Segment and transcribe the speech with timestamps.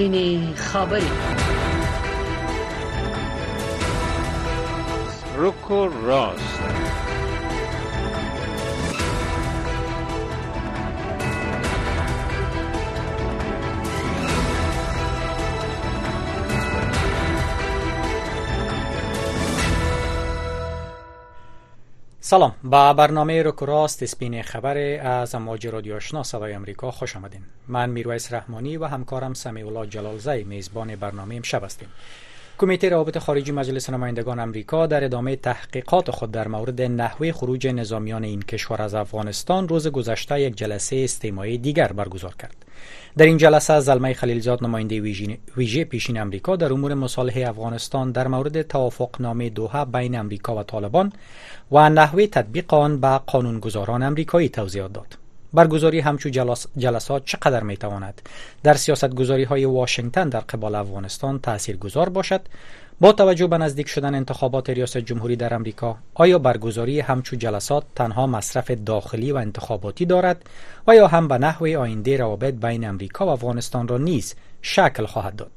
[0.00, 1.12] سپینې خبرې
[5.36, 6.60] روکو راست.
[22.30, 22.54] سلام.
[22.64, 24.76] با برنامه رو راست سپین خبر
[25.06, 27.40] از امواج رادیو آشنا صدای امریکا خوش آمدین.
[27.68, 31.88] من میرویس رحمانی و همکارم سمیع الله جلالزی میزبان برنامه امشب هستیم.
[32.60, 38.24] کمیته روابط خارجی مجلس نمایندگان امریکا در ادامه تحقیقات خود در مورد نحوه خروج نظامیان
[38.24, 42.56] این کشور از افغانستان روز گذشته یک جلسه استماعی دیگر برگزار کرد.
[43.18, 45.00] در این جلسه زلمه خلیلزاد نماینده
[45.56, 51.12] ویژه پیشین امریکا در امور مصالحه افغانستان در مورد توافقنامه دوحه بین امریکا و طالبان
[51.72, 55.19] و نحوه تطبیق آن به قانونگذاران امریکایی توضیحات داد.
[55.52, 56.28] برگزاری همچو
[56.76, 58.22] جلسات چقدر می تواند
[58.62, 62.40] در سیاست گذاری های واشنگتن در قبال افغانستان تأثیر گذار باشد.
[63.00, 68.26] با توجه به نزدیک شدن انتخابات ریاست جمهوری در امریکا آیا برگزاری همچو جلسات تنها
[68.26, 70.42] مصرف داخلی و انتخاباتی دارد
[70.86, 75.36] و یا هم به نحو آینده روابط بین امریکا و افغانستان را نیز شکل خواهد
[75.36, 75.50] داد؟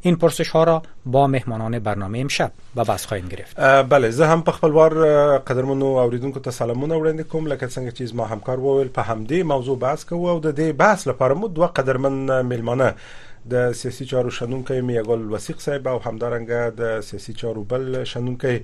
[0.00, 3.60] این پرسش ها را با مهمانان برنامه امشب به بحث خواهیم گرفت.
[3.60, 4.92] بله زه هم په خپل وار
[5.38, 7.46] قدرمنو اوریدونکو ته سلامونه وړاندې کوم.
[7.46, 11.06] لکه څنګه چې ما همکار وویل په همدې موضوع بحث کوو او د دې بحث
[11.06, 12.94] لپاره مو دوه قدرمن میلمانه
[13.50, 18.54] د سیاسي چارو شنونکي میګل وسیق صاحب او همدارنګه د سیاسي چارو بل شنونکي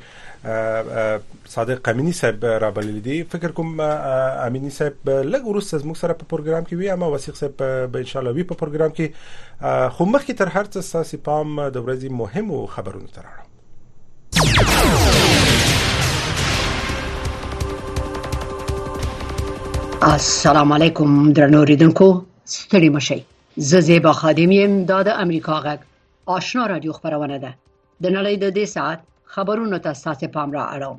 [1.54, 3.18] صادق امینی صاحب را بلل دي.
[3.34, 7.54] فکر کوم امینی صاحب لږ ورسته زموږ سره په پروګرام کې وي اما وسیق صاحب
[7.92, 9.06] به ان شاء الله وي په پروګرام کې.
[9.94, 13.42] خو مخکې تر هر څه ساسي پام د ورځې مهمو خبرونو تر اړه
[20.14, 22.06] السلام علیکم درنو ریدونکو
[22.54, 23.20] ستړي مشئ
[23.56, 25.80] زه زیبا خادم یم دا د امریکا غږ
[26.26, 27.52] آشنا رادیو خبرونه ده.
[28.02, 29.00] د نړۍ د دې ساعت
[29.34, 30.98] خبرونو ته ستاسو پام را اړوم.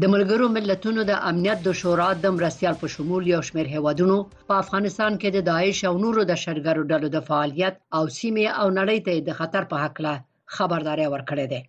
[0.00, 4.16] د ملګرو ملتونو د امنیت د شورا د مرستيال په شمول یو شمېر هیوادونو
[4.48, 8.66] په افغانستان کې د داعش او نورو د شرګرو ډلو د فعالیت او سیمه او
[8.78, 10.14] نړۍ ته د خطر په حق له
[10.56, 11.60] خبرداري ورکړې ده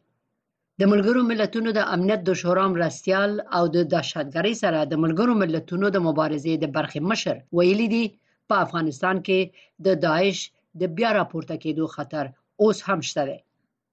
[0.80, 5.86] د ملګرو ملتونو د امنیت د شورا مرستيال او د دهشتګرۍ سره د ملګرو ملتونو
[5.96, 8.06] د مبارزې د برخې مشر ویلي دي
[8.50, 9.40] په افغانستان کې
[9.86, 10.38] د داعش
[10.81, 12.26] د بیا راپورته کېدو خطر
[12.64, 13.40] اوس هم شته دی.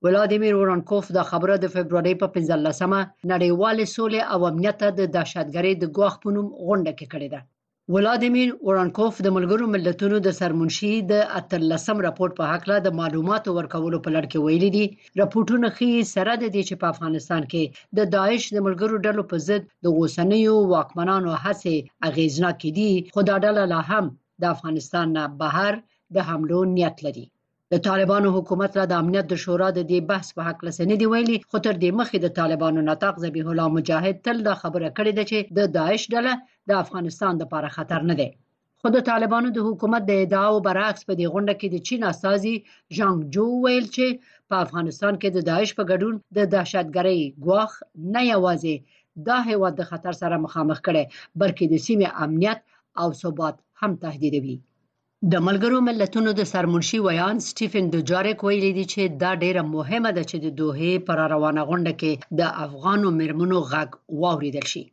[0.04, 3.00] ولادیمیر ورانکوف د خبره د فبرवरी په 15مه
[3.32, 7.40] نړیوال سولې او امنیت د دهشتګرۍ د ګواخ په نوم غونډه کې کړې ده.
[7.94, 13.54] ولادیمیر ورانکوف د ملګرو ملتونو د سرمنشي د اتلسم راپور په حق له د معلوماتو
[13.56, 14.86] ورکولو په لړ کې ویلي دي.
[15.20, 17.62] راپورټونه ښیي سره د دې چې په افغانستان کې
[18.00, 21.76] د داعش د ملګرو ډلو په ضد د اوسنیو واکمنانو هڅې
[22.10, 24.06] اغیزناک دي خو دا ډله لا هم
[24.42, 25.72] د افغانستان نه بهر
[26.14, 27.26] د حملو نیت لري.
[27.72, 31.06] د طالبانو حکومت را د امنیت د شورا د دې بحث په حق لسنې دی
[31.12, 35.12] ویلي خو تر دې مخکې د طالبانو نطاق ذبیح الله مجاهد تل دا خبره کړې
[35.18, 36.32] ده چې د داعش ډله
[36.68, 38.28] د افغانستان لپاره خطر نه دی.
[38.80, 42.54] خو د طالبانو د حکومت د ادعاو برعکس په دې غونډه کې د چین استازي
[42.96, 44.06] جانګ جو ویل چې
[44.50, 47.72] په افغانستان کې د داعش په ګډون د دهشتګرۍ ګواخ
[48.14, 48.76] نه یوازې
[49.28, 51.04] دا هیواد د خطر سره مخامخ کړي
[51.40, 52.60] بلکې د سیمې امنیت
[53.02, 54.56] او ثبات هم تهدیدوي.
[55.32, 60.22] د ملګرو ملتونو د سرمنشي ویان سټیفن دوجاریک ویلي دی چې دا ډیره مهمه ده
[60.30, 63.90] چې د دوه پر روانه غونډه کې د افغانو مرمنو غږ
[64.22, 64.84] واوریدل شي.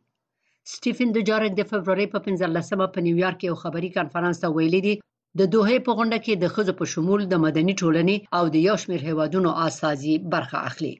[0.72, 4.94] سټیفن دوجاریک د فبرورۍ په 15مه په نیویارک یو خبري کانفرنس ته ویلي دی
[5.38, 8.76] د دوحې په غونډه کې د ښځو په شمول د مدني ټولنې او د یو
[8.82, 10.94] شمېر هیوادونو استازي برخه اخلي.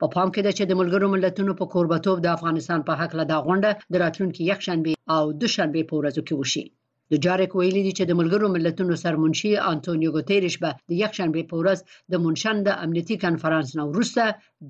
[0.00, 3.24] په پام کې ده چې د ملګرو ملتونو په کوربتوب د افغانستان په حق له
[3.32, 6.64] دا غونډه د راتلونکي یک شنبه او دوشنبه په ورځو کې وشي
[7.12, 11.56] دوجاریک ویلي دي چې د ملګرو ملتونو سرمنشي انټونیو ګوتيريش به د یک شنبه په
[11.62, 11.78] ورځ
[12.12, 14.22] د میونشن د امنیتي کانفرنس نه وروسته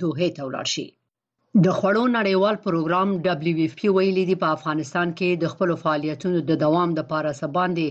[0.03, 0.87] دوحې ته ولاړ شي.
[1.65, 6.91] د خوړو نړیوال پروګرام WFP ویلي دی په افغانستان کې د خپل فعالیتونو د دوام
[7.01, 7.87] لپاره سل باندې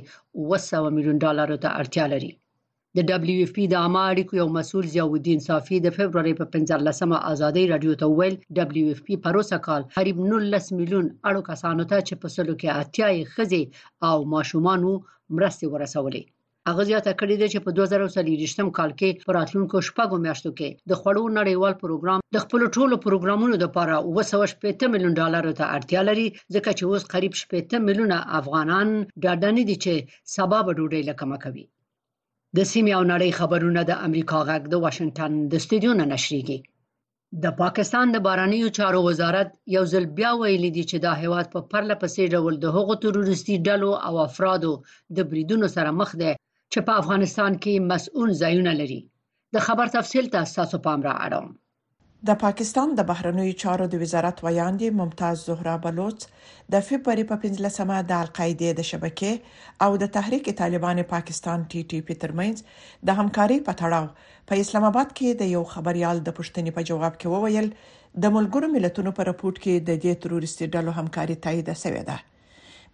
[0.54, 2.32] 200 میلیون ډالر ته اړتیا لري
[2.98, 7.96] د WFP د عامه اړیکو یو مسول ضیاءالدین صافی د فبرورۍ په 15مه ازادي رادیو
[8.02, 12.70] ته ویل WFP پروسږ کال قریب 19 میلیون اړو کسانو ته چې په سلو کې
[12.82, 13.64] اتیا یې ښځې
[14.10, 14.94] او ماشومانو
[15.38, 16.24] مرستې ورسولې.
[16.70, 21.02] هغه زیاته کړې ده چې په 2023م کال کې په راتلونکو شپږو میاشتو کې د
[21.02, 26.70] خوړو نړیوال پروګرام د خپل ټولو پروګرامونو لپاره 280 میلیون ډالر ته اړتیا لري ځکه
[26.78, 29.94] چې اوس قریب 80 میلیونه افغانان ډاډه نه دي چې
[30.36, 31.66] سبب ډوډۍ لکه کوي
[32.58, 36.60] د سیمې او نړۍ خبرونه د امریکا غږ د واشنگټن د استودیو نه نشریږي.
[37.44, 41.60] د پاکستان د بهرنیو چارو وزارت یو ځل بیا ویلي دی چې دا هیواد په
[41.72, 44.74] پرله پسې ډول د هغو تروریستي ډلو او افرادو
[45.16, 46.32] د بریدونو سره مخ دی
[46.72, 49.02] چې په افغانستان کې مصؤن ځایونه لري.
[49.54, 51.48] د خبر تفصیل تاسو پام را اړوم
[52.28, 56.22] د پاکستان د بهرنیو چارو د وزارت ویاندې ممتاز زهرا بلوچ
[56.76, 59.34] د فبرورۍ په 15مه د القاعده د شبکې
[59.88, 64.08] او د تحریک طالبان پاکستان TTP ترمنځ د همکاري په تړاو
[64.52, 67.72] په اسلام آباد کې د یو خبريال د پوښتنې په جواب کې وویل
[68.28, 72.18] د ملګرو ملتونو په راپورټ کې د دې تروریستي ډلو همکاري تایید شوې ده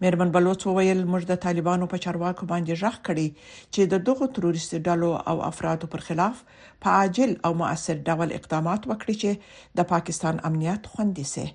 [0.04, 3.28] مېرمن بلوچ وویل موږ د طالبانو په چارواکو باندې ږغ کړی
[3.74, 6.44] چې د دغو تروریستي ډلو او افرادو پر خلاف
[6.86, 9.32] په عاجل او مؤثر ډول اقدامات وکړي چې
[9.80, 11.46] د پاکستان امنیت خوندي سي.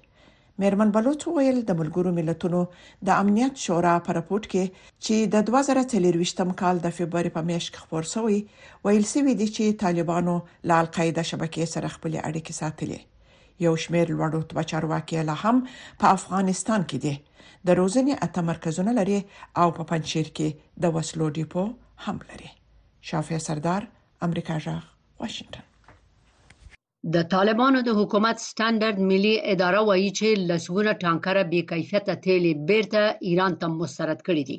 [0.63, 2.61] مېرمن بلوچ وویل د ملګرو ملتونو
[3.11, 4.65] د امنیت شورا په راپورټ کې
[5.05, 8.39] چې د 2023م کال د فبرورۍ په میاشت کې خبر شوی
[8.85, 10.39] ویل سوي دي چې طالبانو
[10.69, 13.14] له القاعده شبکې سره خپل اړیکې ساتلې
[13.67, 15.57] یو شمېر لوړو چارواکي له هم
[16.01, 17.15] په افغانستان کې دي.
[17.67, 19.21] د روزنې اته مرکزونه لري
[19.61, 20.49] او په پنجشیر کې
[20.83, 21.65] د وسلو ډیپو
[22.07, 22.51] هم لري.
[23.09, 23.87] شافیا سردار
[24.27, 24.83] امریکا ږغ
[25.21, 25.65] واشنگټن.
[27.15, 33.03] د طالبانو د حکومت سټانډرد ملي اداره وایي چې لسګونه ټانکره بې کیفیته تیل بیرته
[33.31, 34.59] ایران ته مسترد کړي دي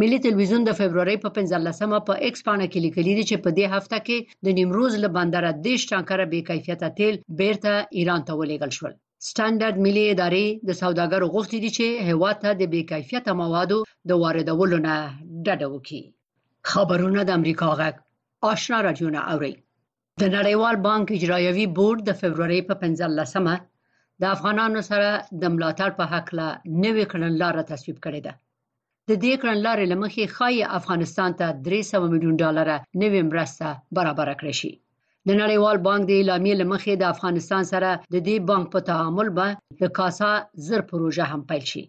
[0.00, 3.66] ملي ټلویزیون د فبرवरी په 15مه په ایکس پاڼه کې لیکلي دي چې په دې
[3.74, 7.72] هفته کې د نیمروز له بندر دیش ټانکره بې کیفیته تیل بیرته
[8.02, 8.94] ایران ته ولېګل شول.
[9.28, 13.78] سټانډرډ ملي ادارې د سوداګرو غوښتي دي چې هیواد ته د بې کیفیته موادو
[14.12, 14.94] د واردولو نه
[15.46, 16.02] ډډه وکړي.
[16.70, 17.94] خبرونه د امریکا غږ.
[18.52, 19.54] آشنا راډیو نه اوري
[20.22, 23.56] د نړیوال بانک اجرایوي بورډ د فبرवरी په 15مه
[24.24, 25.10] د افغانانو سره
[25.42, 26.48] د ملاتړ په حق له
[26.84, 28.34] نوې کړنلار تصویب کړې ده.
[29.10, 32.68] د دې کړنلارې لمخې خای افغانستان ته 300 میلیون ډالر
[33.02, 33.66] نوې مرسته
[33.96, 34.72] برابر کړې شي.
[35.28, 39.46] د نړیوال بانک د اعلامیې لمخې د افغانستان سره د دې بانک په تعامل به
[39.80, 40.32] د کاسا
[40.66, 41.84] زر پروژه هم پیل شي.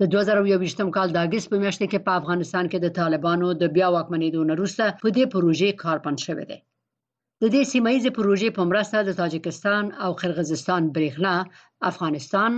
[0.00, 3.88] د 2021م کال د اگست په میاشت کې په افغانستان کې د طالبانو د بیا
[3.96, 6.58] واکمنېدو وروسته په دې پروژې کار پنځ شوې ده
[7.42, 11.34] د دې سیمایي پروژې په مرسته د تاجکستان او قرغیزستان برېښنا
[11.90, 12.52] افغانستان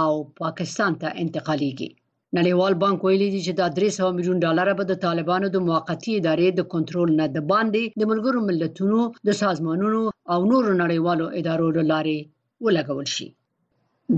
[0.00, 0.10] او
[0.42, 1.90] پاکستان ته انتقالېږي
[2.36, 6.48] نړیوال بانک ویلي دی چې دا 300 میلیون ډالر به د طالبانو د موقتی ادارې
[6.58, 9.00] د کنټرول نه د باندې د ملګرو ملتونو
[9.30, 10.00] د سازمانونو
[10.32, 12.18] او نورو نړیوالو ادارو لارې
[12.66, 13.28] ولګول شي.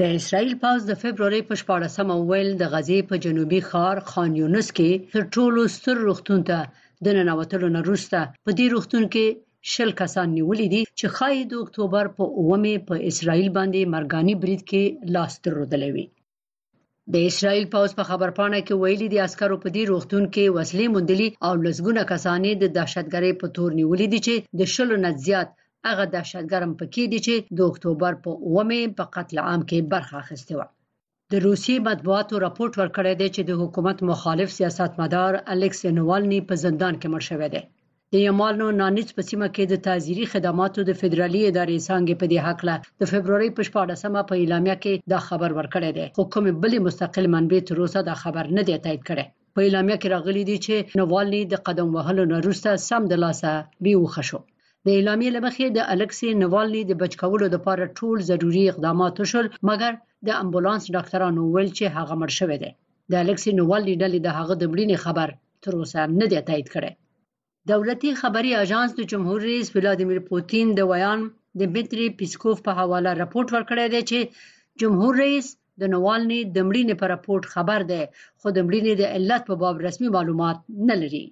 [0.00, 4.68] د اسرایل پاوز د فبرवरी په 14مه ویل د غزې په جنوبي ښار خان یونس
[4.76, 6.58] کې تر ټولو ستر روغتون ته
[7.04, 9.26] د ننوتلو نه وروسته په دې روغتون کې
[9.72, 14.62] شل کسان نیولې دي چې خای د اکتوبر په 9مه په اسرایل باندې مرګاني برید
[14.70, 14.82] کې
[15.14, 15.90] لاس درلودلې
[17.12, 21.28] د اسرایل پاوز په خبرپاڼه کې ویلي دي عسکرو په دې روغتون کې وسلې موندلې
[21.46, 25.48] او لسګونه کسانې د دهشتګرۍ په تور نیولې دي چې د شلو نه زیات
[25.88, 30.52] هغه دهشتګرم پکې دي چې د اکتوبر په 9مه په قتل عام کې برخه اخیسته
[30.56, 30.62] و
[31.32, 36.94] د روسي مطبوعاتو راپورټ ورکړی دی چې د حکومت مخالف سیاستمدار الکس نوالني په زندان
[37.00, 37.62] کې مړ شوی دی
[38.14, 42.38] د یمالنو نانیټ په سیمه کې د تعزیري خدماتو د فدرالي ادارې څنګه په دې
[42.46, 46.06] حق له د فبرवरी په 14مه په اعلامیه کې دا خبر ورکړی دی.
[46.34, 49.26] کوم بلې مستقل منبع تر اوسه دا خبر نه دی تایید کړی.
[49.54, 53.52] په اعلامیه کې راغلي دي چې نوالني د قدم وهلو نه وروسته سم د لاسه
[53.84, 54.40] بیوخه شو.
[54.86, 60.42] د اعلامیې لمخې د الکسي نوالني د بچکولو لپاره ټول ضروری اقدامات وشول مګر د
[60.42, 62.70] امبولانس ډاکټرانو ویل چې هغه مړ شوی دی.
[63.12, 65.28] د الکسي نوالني ډلې د هغه د مړینې خبر
[65.66, 66.92] تر اوسه نه دی تایید کړی
[67.70, 71.20] دولتي خبري اژانس د جمهور رئیس ولادیمیر پوتین د ویاند
[71.60, 74.18] دمیتری پیسکوف په حواله راپورټ ورکړی دی چې
[74.82, 75.48] جمهور رئیس
[75.82, 78.02] د نوالني د مړینې په راپورټ خبر دی.
[78.40, 80.58] خو د مړینې د علت په باب رسمي معلومات
[80.90, 81.24] نه لري.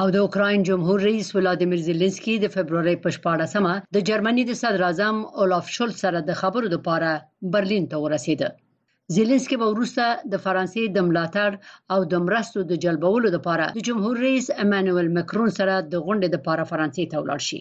[0.00, 4.84] او د اوکراین جمهور رئیس ولادیمیر زيلنسکي د فبرवरी په 14مه د جرمني د صدر
[4.90, 7.10] اعظم اولاف شولز سره د خبرو لپاره
[7.56, 8.48] برلین ته ورسېده
[9.14, 11.50] زيلنسکي به وروسته د فرانسې د ملاتړ
[11.92, 16.68] او د مرستو د جلبولو لپاره د جمهور رئیس امانوئل مکرون سره د غونډې لپاره
[16.70, 17.60] فرانسې ته ولاړ شي.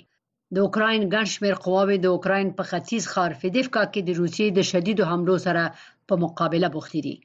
[0.55, 4.59] د اوکراین ګڼ شمېر قواوې د اوکراین په ختیځ ښار فیدیفکا کې د روسیې د
[4.71, 5.63] شدیدو حملو سره
[6.07, 7.15] په مقابله بوختي دي.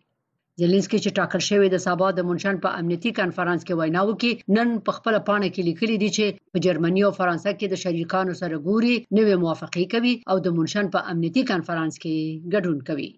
[0.60, 4.72] زيلنسکي چې ټاکل شوی د سبا د میونشن په امنیتي کانفرنس کې وینا وکړي نن
[4.86, 8.64] په خپل پاڼه کې لیکلي دي چې په جرمني او فرانسې کې د شریکانو سره
[8.68, 12.14] ګوري نوې موافقه کوي او د میونشن په امنیتي کانفرنس کې
[12.56, 13.10] ګډون کوي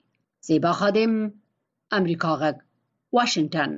[0.48, 1.32] زیبا خادم
[1.90, 2.56] امریکا غږ
[3.16, 3.72] واشنگتن.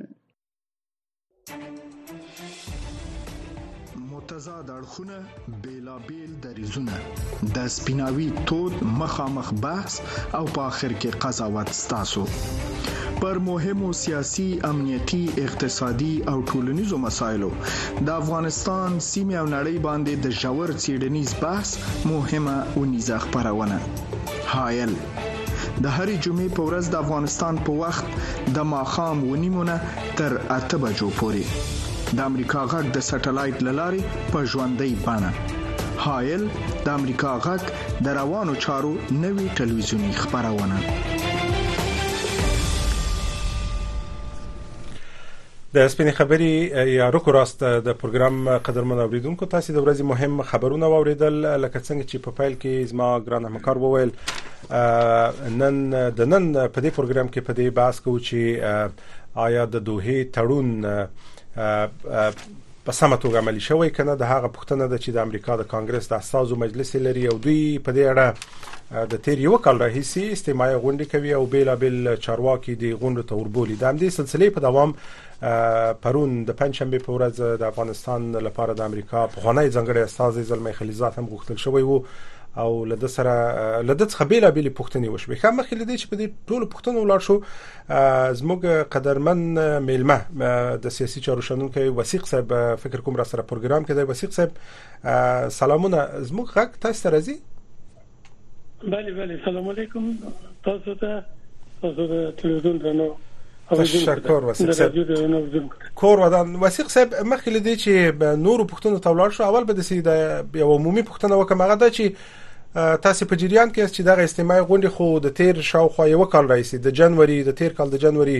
[4.11, 5.17] متضاد اړخونه
[5.63, 6.95] بیلابیل دریزونه
[7.55, 9.97] د سپیناوي تود مخامخ بحث
[10.37, 12.23] او په اخر کې قضاوت ستاسو.
[13.21, 17.49] پر مهمو سیاسي امنيتي اقتصادي او ټولنيزو مسايلو
[18.05, 21.75] د افغانستان سیمه او نړۍ باندې د جوړ چیرنیز بحث
[22.13, 23.81] مهمه ونیزه خبرونه
[24.53, 24.97] هایل
[25.83, 28.05] د هرې جمعې په ورځ د افغانستان په وخت
[28.55, 29.75] د ماخام ونیمونه
[30.19, 31.43] تر اته بجو پورې.
[32.17, 35.31] د امریکا غږ د سټلایټ للارې په ژوندۍ بانه
[36.05, 36.43] هایل
[36.85, 37.61] د امریکا غږ
[38.05, 38.93] د روانو چارو
[39.25, 40.77] نوي ټلویزیونی خبرونه
[45.75, 46.47] د سپینې خبري
[46.93, 52.09] یا روکو راست د پروګرام قدرمن اوریدونکو تاسو د ورځې مهم خبرونه واوریدل لکه څنګه
[52.09, 54.11] چې په فایل کې زما ګران همکار وویل
[55.61, 55.79] نن
[56.17, 60.75] د نن په دې پروګرام کې په دې بحث کوو چې آیا د دوه تړون
[62.85, 66.11] په سمه توګه عملي شوی کنه د هغه پښتنه د چې د امریکا د کانګرس
[66.13, 70.77] د اساسو مجلس لري او دوی په دې اړه د تیر یو کال راهیسي استماعي
[70.85, 73.75] غونډې کوي او بیل بیل چارواکي د غونډو ته وربولي.
[73.83, 74.95] د همدې سلسله په دوام
[75.41, 80.73] پرون د پنځشنبه په ورځ د افغانستان لپاره د امریکا په خانه ځنګړی استاد زلمی
[80.81, 81.97] خلیزات هم غوښتل شوی وو
[82.57, 83.33] او لده سره
[83.81, 87.19] لده څخه بیل بیل پښتني وشوي خو مخکې لدی چې په دې ټولو پښتنو ولر
[87.27, 87.35] شو
[88.39, 89.39] زموږ قدرمن
[89.85, 90.17] میلمه
[90.85, 94.51] د سیاسي چارو شنونکو وسیق صاحب فکر کوم را سره پروګرام کې دی وسیق صاحب
[95.59, 95.99] سلامونه.
[96.29, 97.35] زموږ غږ تاسو ته راځي؟
[98.83, 100.03] بله بله سلام علیکم.
[100.69, 101.23] تاسو ته
[101.81, 103.09] تاسو ته تلویزیون درنو
[103.77, 104.91] تشکر وسیق صاحب
[106.03, 109.87] کور ودان وسیق صاحب مخکې لدی چې نور پښتنو ته ولر شو اول به د
[109.89, 110.15] سیده
[110.63, 112.05] یو عمومي پښتنه وکم هغه د چې
[113.07, 116.73] تاسو په جریان کې چې دغه استماعي غونډه خو د تیر شاوخوا یو کال رئیس
[116.87, 118.37] د جنوري د تیر کال د جنوري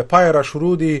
[0.00, 0.94] د پای را شروع دي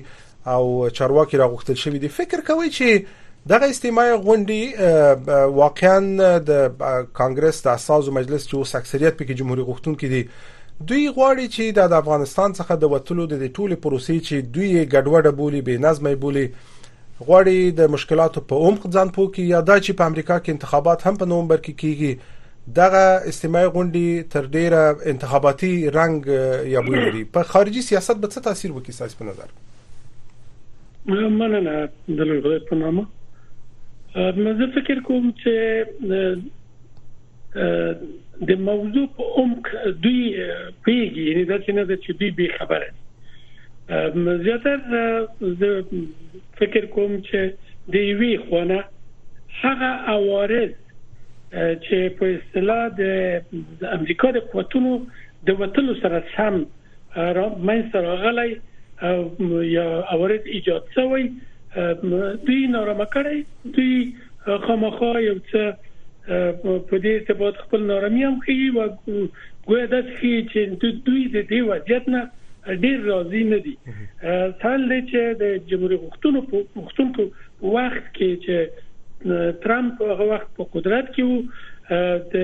[0.54, 3.04] او چارواکي را غوښتل شوی دي فکر کوي چې
[3.48, 5.98] دغه استماعي غونډه واقعا
[6.50, 6.50] د
[7.18, 10.22] کانګرس د اساسو مجلس چې اوس اکثریت پکې جمهوریت غوښتونکي دي
[10.90, 15.60] دوی غواړي چې د افغانستان څخه د وټلو د ټولي پروسې چې دوی ګډوډه بولی
[15.68, 16.46] به نظمه بولی
[17.26, 21.14] غواړي د مشکلاتو په عمق ځان پوکي یا د چې په امریکا کې انتخابات هم
[21.22, 22.12] په نومبر کې کیږي
[22.78, 24.80] دغه استماعي غونډې تر ډیره
[25.12, 26.16] انتخاباتي رنګ
[26.74, 27.22] یا بوی لري.
[27.36, 29.48] په خارجي سیاست به څه تاثیر وکړي ساس په نظر؟
[31.40, 33.04] مننه د لوی په نامه.
[34.60, 35.54] زه فکر کوم چې
[38.50, 39.68] د موضوع په عمق
[40.04, 40.22] دوی
[40.84, 42.88] پیږي یعنی دا چې نه چې دوی به خبره
[44.44, 45.02] زیاتره
[45.60, 45.70] زه
[46.60, 47.40] فکر کوم چې
[47.96, 48.78] د وی خونه
[49.60, 50.72] هغه اوارز
[51.52, 53.02] چې په اصطلاح د
[53.98, 54.92] امریکا د قوتونو
[55.46, 56.60] د وټلو سره سم
[57.38, 58.52] را مې سره غلای
[59.70, 61.24] یا اورید ایجاد شوی
[62.46, 63.38] دوی نارمه کړی
[63.78, 63.96] دوی
[64.66, 65.91] خامخا یو څه
[66.26, 68.88] په دې ثبات خپل نارمي هم کوي او
[69.66, 70.60] ګویا د چې
[71.06, 72.22] دوی د دې وضعیت نه
[72.84, 73.74] ډیر راضي نه دي.
[74.62, 77.24] څنګه چې د جمهوریت غوښتنو په غوښتنو
[77.76, 78.56] وخت کې چې
[79.64, 81.38] ترامپ هغه وخت په قدرت کې وو
[82.34, 82.36] د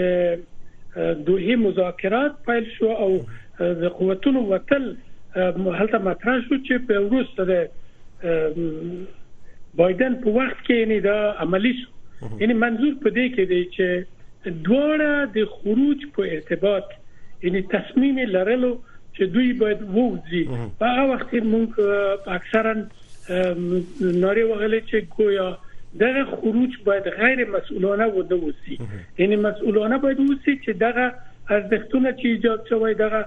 [1.28, 3.10] دوه مذاکرات پیل شو او
[3.82, 4.88] د قوتونو وتل
[5.36, 7.54] هلته مطرح شو چې په وروسته د
[9.80, 11.16] بایدن په وخت کې نه دا
[11.46, 11.90] عملی شو
[12.40, 13.86] یعنی منظور په دې کې دی چې
[14.68, 16.96] دواړه د خروج په ارتباط
[17.46, 18.72] یعنی تصمیم لرلو
[19.14, 20.44] چې دوی باید ووځي.
[20.80, 21.70] په هغه وخت موږ
[22.38, 22.74] اکثرا
[24.24, 25.48] ناري وغلې چې گویا
[26.00, 28.78] دغه خروج باید غیر مسئولانه وده وسی
[29.18, 31.06] یعنی مسئولانه باید وسی چې دغه
[31.56, 33.20] ارزښتونه چې ایجاد شوی دغه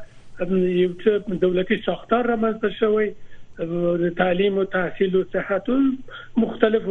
[0.81, 3.11] یو څه دولتي ساختار رامنځته شوی
[4.17, 5.69] تعلیم او تحصیل او صحت
[6.43, 6.83] مختلف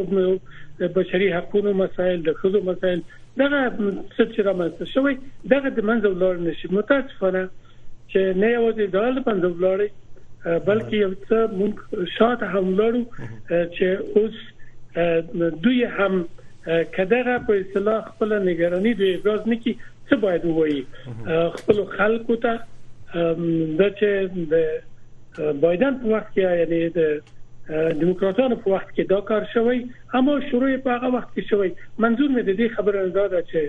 [0.81, 3.03] بشري حقوقو مسایل د خزو مسایل
[3.39, 3.61] دغه
[4.17, 5.15] څه چې رامنځته شوی
[5.55, 7.43] دغه د منځ ولر نشي متاسفانه
[8.11, 8.97] چې نه یوازې د
[9.27, 9.81] منځ ولر
[10.69, 11.75] بلکې یو څه مونږ
[12.17, 13.03] شاته هم لرو
[13.75, 14.37] چې اوس
[15.65, 16.25] دوی هم
[16.97, 19.75] کداغه په اصطلاح خپل نگرانی دوی ابراز نکي
[20.09, 20.83] څه باید وایي
[21.59, 22.55] خپل خلکو ته
[23.15, 24.11] د چې
[24.55, 27.01] د بایدن په وخت کې یعنی د
[27.71, 29.79] دیموکراتانو په وخت کې دا کار شوی
[30.21, 31.71] اما شروع په هغه وخت کې شوی.
[32.05, 33.61] منظور مې د دې خبره ده چې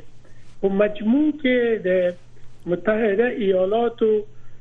[0.62, 1.90] په مجموع کې د
[2.74, 4.12] متحده ایالاتو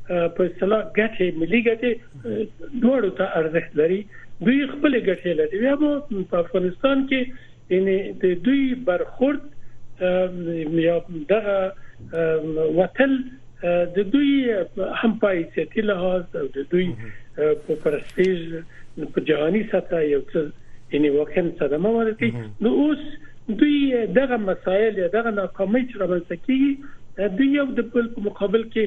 [0.08, 1.90] په اصطلاح ګټه ملي ګټه
[2.82, 4.00] دوړو ته ارزښت لري.
[4.46, 5.56] دوی خپل ګټې لري.
[5.64, 5.74] بیا
[6.30, 7.20] په افغانستان کې
[7.76, 9.42] یعنی د دوی برخورد
[10.86, 10.96] یا
[11.32, 11.58] دغه
[12.78, 13.16] وتل
[13.96, 14.34] د دوی
[15.02, 16.86] هم پایستی لحاظ او د دوی
[17.40, 18.38] په پرستیج
[19.16, 23.04] په جهاني سطح یو څه یعنی واقعا صدمه ورته نو اوس
[23.60, 26.72] دوی دغه مسایل دغه ناکامۍ چې راځي کیږي
[27.38, 28.84] دوی یو د بل په مقابل کې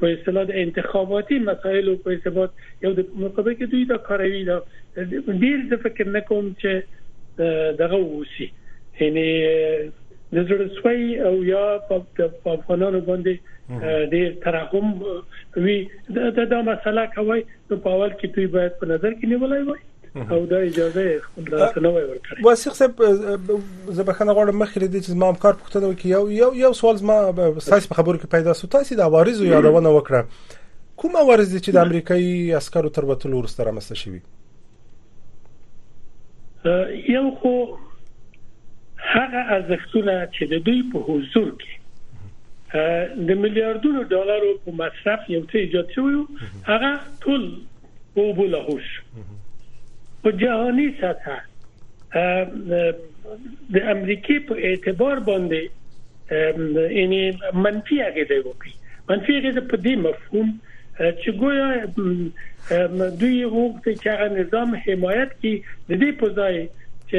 [0.00, 4.58] په اصطلاح د انتخاباتي مسایلو په ارتباط یو د مقابله کې دوی دا کاروي دا
[5.44, 6.72] ډیر د فکر نه کوم چې
[7.82, 8.48] دغه وسی
[9.02, 9.28] یعنی
[10.36, 13.34] د زړسوي او یا په افغانانو باندې
[14.12, 14.86] ډیر ترحم
[15.64, 15.78] وی
[16.18, 19.82] دا د مسله کوي نو په اول کې دوی باید په نظر کې نیولای وای.
[20.36, 21.44] او دا اجازه خپل
[21.84, 22.92] نه وای ورکړي واسیق صاحب
[23.98, 27.16] زبخنه غواړم مخکې دې چې ما هم کار پوښتنه وکي یو یو یو سوال ما
[27.68, 28.64] ساس په خبرو کې پیدا سو.
[28.74, 30.20] تاسو د عوارض یادونه وکړه.
[31.02, 34.20] کوم عوارض چې د امریکایي عسکرو تر وټلو ورسته رامسته شوی
[37.12, 37.54] یو خو
[39.10, 41.74] هغه ارزښتونه چې د دوی په حضور کې
[43.28, 46.16] د میلیارډونو ډالرو په مصرف یو څه ایجاد شوی
[46.70, 46.92] هغه
[47.24, 47.42] ټول
[48.14, 48.60] په بوله
[50.22, 51.40] په جهاني سطح
[53.74, 55.62] د امریکای په اعتبار باندې
[56.98, 57.20] یعنی
[57.64, 58.72] منفي اغیزه وکړي.
[59.08, 60.48] منفي اغیزه په دې مفهوم
[61.20, 61.68] چې ګویا
[63.20, 65.54] دوی وغوښتي چې هغه نظام حمایت کړي.
[65.88, 66.56] د دې په ځای
[67.10, 67.18] چې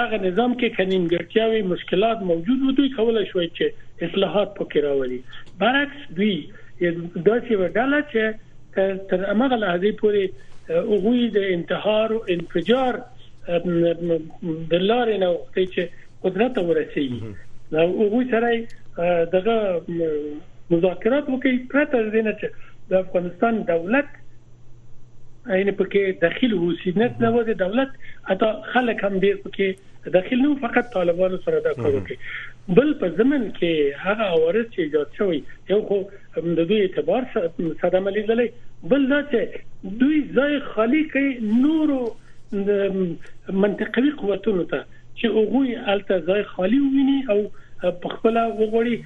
[0.00, 5.20] هغه نظام کې کنيمګرتیاوي مشکلات موجود وو دوی کولای شوی چې اصلاحات پکې راوړي
[5.64, 6.34] برعکس دوی
[6.80, 8.22] داسې وډاله چې
[9.12, 10.24] تر هغه لحظه پورې
[10.70, 13.00] هغه د انتحار او انفجار
[13.50, 15.82] د لارې نه وختي چې
[16.24, 17.20] قدرت ورسیږي.
[17.72, 18.50] نو هغه سره
[19.36, 19.56] دغه
[20.70, 21.56] مذاکرات وکړي.
[21.72, 22.46] پرته نه چې
[22.90, 24.08] د افغانستان دولت
[25.50, 27.96] عین پکې داخل وسینت نه و د دولت
[28.34, 33.10] اته خلک هم ډیر پکې داخل نو فقط طالبانو سره دا کار کوي بل په
[33.20, 35.40] زمن کې هغه اورز چې ایجاد شوی
[35.72, 36.00] یو خو
[36.60, 38.48] د دوی اعتبار صدمه لیدلې
[38.94, 41.30] بل دا چې دوی ځای خالی کوي
[41.66, 42.00] نورو
[43.64, 44.84] منطقوي قوتونو ته.
[45.18, 47.38] چې هغه الته ځای خالی ویني او
[48.04, 48.96] په خپل وګوري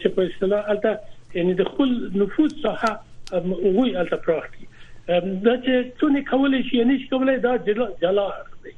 [0.00, 1.92] چې په اصطلاح الته یعنی د خپل
[2.22, 2.92] نفوذ ساحه
[3.32, 4.68] وګوري الته پراخ دي
[5.08, 8.28] دا چې څونه کولای شي نشي کولای دا جلا
[8.64, 8.72] دی.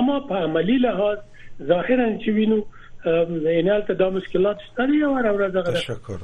[0.00, 1.18] اما په عملی لحاظ
[1.72, 2.58] ظاهرا چې وینو
[3.56, 4.82] یعنی الته دا مشکلات شته.
[5.06, 5.70] او ورځ دغه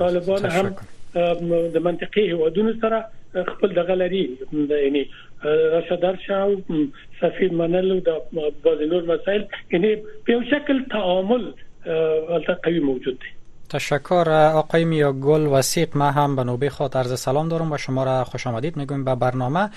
[0.02, 0.66] طالبان هم
[1.76, 2.98] د منطقي هوادونو سره
[3.52, 4.24] خپل دغه لري.
[4.52, 5.02] یعنی
[5.44, 6.50] راشدار شاو
[7.20, 8.10] سفیر منلو د
[8.66, 9.94] بازنور مسائل یعنی
[10.26, 11.44] په شکل تعامل
[12.64, 13.35] قوی موجود دی
[13.68, 15.96] تشکر آقای میا گل وسیق.
[15.96, 19.14] ما هم به نوبه خاطر عرض سلام دارم و شما را خوش آمدید می‌گویم به
[19.14, 19.70] برنامه.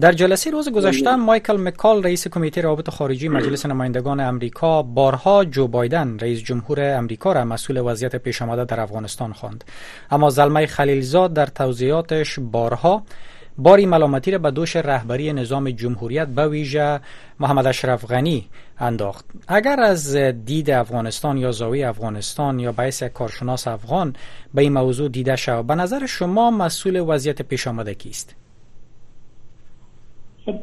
[0.00, 5.68] در جلسه روز گذشته مایکل مکال رئیس کمیته روابط خارجی مجلس نمایندگان امریکا بارها جو
[5.68, 9.64] بایدن رئیس جمهور امریکا را مسئول وضعیت پیش آمده در افغانستان خواند.
[10.10, 13.02] اما زلمه خلیلزاد در توضیحاتش بارها
[13.58, 17.00] باری ملامتی را به دوش رهبری نظام جمهوریت به ویژه
[17.40, 18.46] محمد اشرف غنی
[18.78, 19.24] انداخت.
[19.48, 24.16] اگر از دید افغانستان یا زاویه افغانستان یا باعث کارشناس افغان
[24.54, 28.36] به این موضوع دیده شود به نظر شما مسئول وضعیت پیش آمده کیست؟
[30.44, 30.60] خب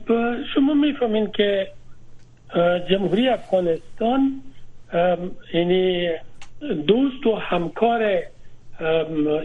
[0.54, 1.68] شما می‌فهمین که
[2.90, 4.42] جمهوری افغانستان
[5.54, 6.10] یعنی
[6.88, 8.22] دوست و همکار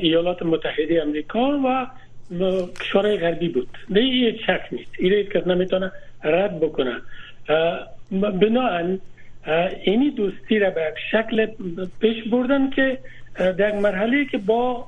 [0.00, 1.86] ایالات متحده امریکا و
[2.80, 3.68] کشورهای غربی بود.
[3.90, 4.90] نه یه شک نیست.
[4.98, 5.92] ایره کس نمی‌تونه
[6.24, 6.94] رد بکنه.
[8.10, 8.98] بناهن
[9.82, 11.46] اینی دوستی را به شکل
[12.00, 12.98] پیش بردن که
[13.58, 14.86] در مرحله که با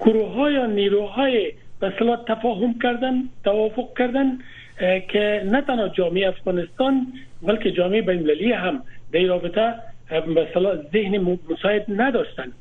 [0.00, 1.92] گروه یا نیروهای به
[2.28, 4.38] تفاهم کردن توافق کردن
[5.08, 7.06] که نه تنها جامعه افغانستان
[7.42, 9.74] بلکه جامعه بین‌المللی هم در رابطه
[10.10, 10.48] به
[10.92, 12.52] ذهن مساعد نداشتند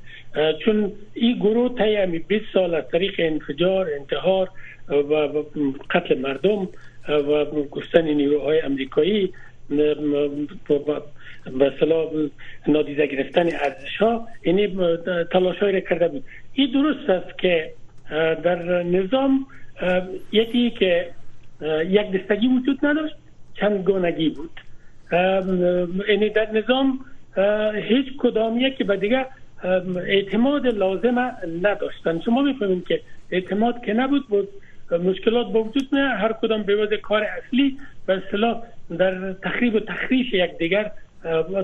[0.65, 4.49] چون این گروه طی 20 سال از طریق انفجار انتحار
[4.89, 5.43] و
[5.91, 6.67] قتل مردم
[7.09, 9.33] و گستن نیروهای امریکایی
[11.59, 12.11] به صلاح
[12.67, 14.67] نادیده گرفتن ارزش ها یعنی
[15.31, 16.23] تلاش را کرده بود.
[16.53, 17.73] این درست است که
[18.43, 19.45] در نظام
[20.31, 21.09] یکی که
[21.85, 23.15] یک دستگی وجود نداشت
[23.59, 24.59] چند گونگی بود.
[26.09, 26.99] یعنی در نظام
[27.83, 29.25] هیچ کدام یکی به دیگه
[29.63, 31.19] اعتماد لازم
[31.61, 32.21] نداشتن.
[32.21, 34.47] شما می‌فهمید که اعتماد که نبود بود
[34.91, 38.63] مشکلات با وجود نه هر کدام به وجه کار اصلی به اصطلاح
[38.97, 40.91] در تخریب و تخریش یکدیگر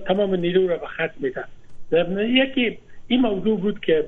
[0.08, 1.46] تمام نیرو را به خط میدن
[2.20, 2.78] یکی
[3.08, 4.08] این موضوع بود که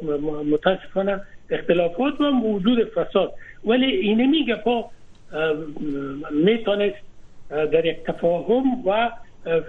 [0.52, 3.34] متاسفانه اختلافات و موجود فساد.
[3.66, 4.90] ولی این میگه پا
[6.32, 6.96] می‌تونست
[7.50, 9.12] در یک تفاهم و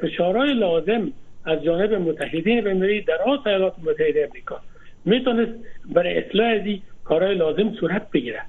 [0.01, 1.13] فشارهای لازم
[1.47, 4.61] از جانب متحدین بین‌المللی در آس ایالات متحده امریکا.
[5.05, 5.53] می‌تونست
[5.85, 8.43] برای اصلاح دی کارهای لازم صورت بگیره.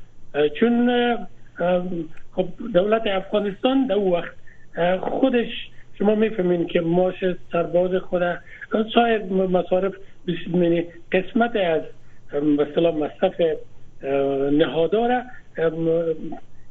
[0.59, 0.89] چون
[2.31, 4.33] خب دولت افغانستان در وقت
[4.99, 7.15] خودش شما می‌فهمین که ماش
[7.51, 8.23] سرباز خود
[8.93, 9.93] سایر مصارف
[11.11, 11.81] قسمت از
[12.33, 13.41] مثلا مصرف
[14.51, 15.23] نهاداره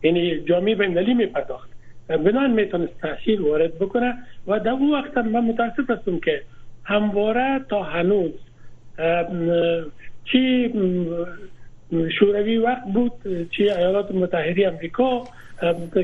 [0.03, 1.76] یعنی جامعه بین‌المللی میپرداخت.
[2.09, 4.15] بنان می‌تونست تاثیر وارد بکنه
[4.47, 6.43] و در اون وقت من متاسف هستم که
[6.85, 8.33] همواره تا هنوز
[10.25, 10.73] چی
[12.19, 13.13] شوروی وقت بود
[13.51, 15.25] چی ایالات متحده امریکا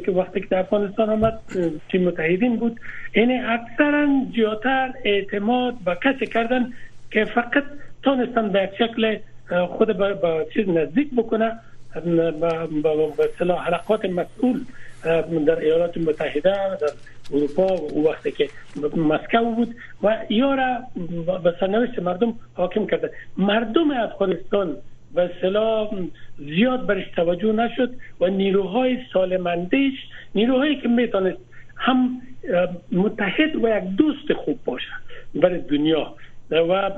[0.04, 1.40] که وقتی که افغانستان آمد
[1.92, 2.80] چی متحدین بود.
[3.14, 6.72] یعنی اکثرا زیادتر اعتماد به کسی کردن
[7.10, 7.64] که فقط
[8.02, 9.16] تانستن به شکل
[9.68, 11.52] خود به چیز نزدیک بکنه
[12.82, 14.60] به صلاح حلقات مسئول.
[15.46, 16.90] در ایالات متحده در
[17.34, 18.48] اروپا و وقتی که
[18.96, 20.78] مسکو بود و یا را
[21.38, 23.10] به سرنوشت مردم حاکم کرده.
[23.36, 24.76] مردم افغانستان
[25.14, 25.90] به اصطلاح
[26.38, 29.92] زیاد برش توجه نشد و نیروهای سالمندش
[30.34, 31.38] نیروهایی که می‌تونست
[31.76, 32.22] هم
[32.92, 34.92] متحد و یک دوست خوب باشه
[35.34, 36.14] برای دنیا
[36.50, 36.90] و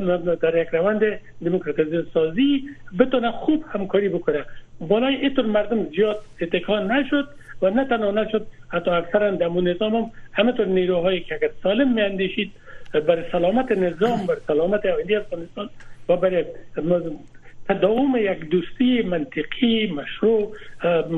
[0.42, 1.02] در یک روند
[1.44, 2.64] دموکراتیزه سازی
[2.98, 4.44] بتونه خوب همکاری بکنه.
[4.80, 7.28] بالای اینطور مردم زیاد اتکا نشد.
[7.62, 12.52] و نه تنها نشد حتی اکثرا دمو نظام هم همینطور نیروهایی که اگر سالم میاندیشید
[12.92, 15.70] بر سلامت نظام بر سلامت آینده افغانستان
[16.08, 16.44] و برای
[17.68, 20.56] تداوم یک دوستی منطقی مشروع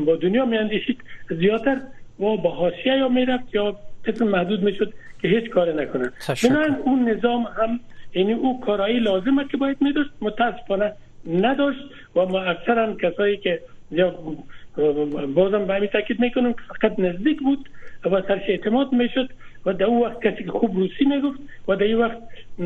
[0.06, 0.98] با دنیا میاندیشید
[1.30, 1.80] زیادتر
[2.20, 7.08] و با حاشیه یا می‌رفت یا طفل محدود می‌شد که هیچ کار نکنن بنابراین اون
[7.08, 7.80] نظام هم
[8.14, 10.92] یعنی او کارایی لازمه که باید میداشت متاسفانه
[11.26, 11.80] نداشت
[12.16, 14.18] و ما اکثرا کسایی که یا
[15.34, 17.68] بازم به همین تاکید می‌کنم که فقط نزدیک بود
[18.04, 19.30] و سرش اعتماد می‌شد
[19.66, 22.18] و در اون وقت کسی خوب روسی می‌گفت و در این وقت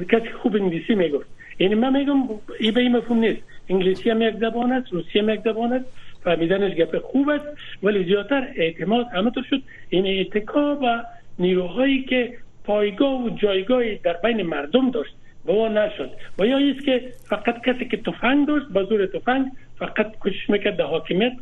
[0.09, 1.27] کسی خوب انگلیسی می‌گفت.
[1.59, 2.29] یعنی من میگم
[2.61, 3.42] این به این مفهوم نیست.
[3.68, 5.85] انگلیسی هم یک زبان است روسی هم یک زبان است.
[6.25, 7.46] فهمیدنش گپ خوب است
[7.83, 9.62] ولی زیادتر اعتماد همه شد.
[9.88, 11.03] این اتکا و
[11.38, 12.33] نیروهایی که
[12.64, 16.11] پایگاه و جایگاهی در بین مردم داشت و او نشد.
[16.38, 19.46] و یا است که فقط کسی که تفنگ داشت با زور تفنگ
[19.79, 21.33] فقط کوشش می‌کرد در حاکمیت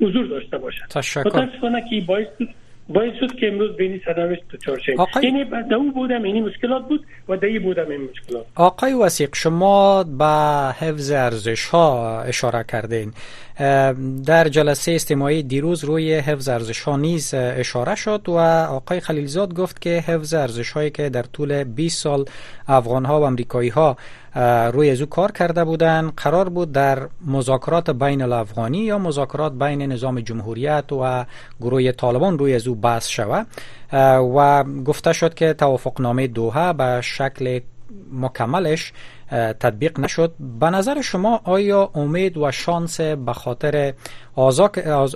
[0.00, 0.84] حضور داشته باشد
[1.26, 2.26] متاسفانه که باعث
[2.88, 5.24] باید شد که امروز بینی سرنوشت دچار شیم آقای...
[5.24, 8.46] یعنی دو بودم اینی مشکلات بود و دهی بودم این مشکلات.
[8.54, 10.24] آقای وسیق شما به
[10.78, 13.12] حفظ ارزش ها اشاره کردین.
[14.26, 18.36] در جلسه استماعی دیروز روی حفظ ارزش ها نیز اشاره شد و
[18.70, 22.24] آقای خلیلزاد گفت که حفظ ارزش هایی که در طول 20 سال
[22.68, 23.96] افغان ها و امریکایی ها
[24.72, 29.82] روی از او کار کرده بودند قرار بود در مذاکرات بین الافغانی یا مذاکرات بین
[29.82, 31.24] نظام جمهوریت و
[31.60, 33.46] گروه طالبان روی از او بحث شود.
[34.36, 37.60] و گفته شد که توافقنامه دوها به شکل
[38.12, 38.92] مکملش
[39.60, 40.32] تطبیق نشد.
[40.60, 43.92] به نظر شما آیا امید و شانس به خاطر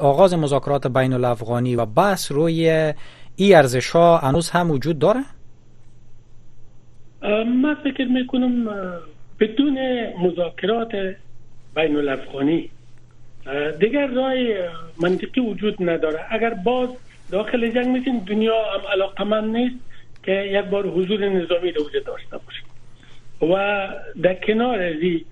[0.00, 2.92] آغاز مذاکرات بین الافغانی و بحث روی
[3.36, 5.20] ای ارزش ها هنوز هم وجود داره؟
[7.62, 8.64] من فکر می‌کنم
[9.40, 9.78] بدون
[10.18, 10.92] مذاکرات
[11.74, 12.70] بین الافغانی
[13.80, 14.68] دیگر رای
[15.00, 16.20] منطقی وجود نداره.
[16.30, 16.88] اگر باز
[17.30, 19.76] داخل جنگ میشین دنیا هم علاقمند نیست.
[20.22, 22.62] که یک بار حضور نظامی در وجود داشته باشه.
[23.54, 23.88] و
[24.22, 25.24] در کنار ازی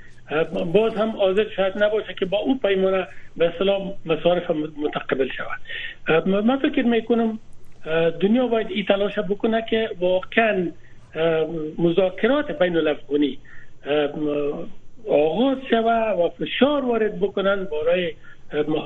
[0.72, 6.26] باز هم حاضر شاید نباشه که با او پیمانه به سلام مصارف متقبل شود.
[6.26, 7.38] من فکر می‌کنم
[8.20, 10.68] دنیا باید ای تلاش بکنه که واقعا
[11.78, 13.38] مذاکرات بین الافغانی
[15.08, 18.12] آغاز شود و فشار وارد بکنن برای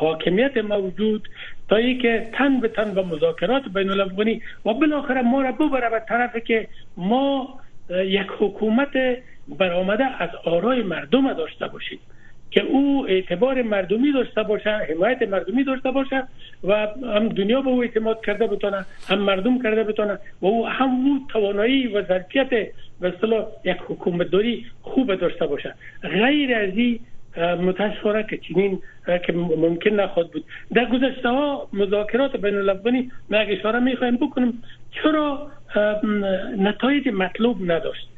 [0.00, 1.28] حاکمیت موجود.
[1.68, 6.02] تا ای تن به تن به مذاکرات بین الافغانی و بالاخره ما را ببره به
[6.08, 7.58] طرفی که ما
[7.90, 11.98] یک حکومت برآمده از آرای مردم داشته باشیم.
[12.54, 16.22] که او اعتبار مردمی داشته باشه حمایت مردمی داشته باشه
[16.64, 16.72] و
[17.16, 21.18] هم دنیا به او اعتماد کرده بتونه هم مردم کرده بتونه و او هم او
[21.28, 22.72] توانایی و ظرفیت به
[23.02, 25.74] اصطلاح یک حکومت داری خوب داشته باشه.
[26.02, 27.00] غیر از این
[27.36, 28.82] متاسفانه که چنین
[29.26, 30.44] که ممکن نخواد بود.
[30.74, 34.52] در گذشته ها مذاکرات بین الافغانی ما اشاره می‌خوایم بکنم
[34.90, 35.50] چرا
[36.58, 38.08] نتایج مطلوب نداشت؟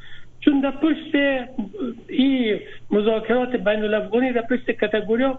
[0.40, 1.14] چون در پشت
[2.09, 5.38] این مذاکرات بین الافغانی در پشت کتگوریا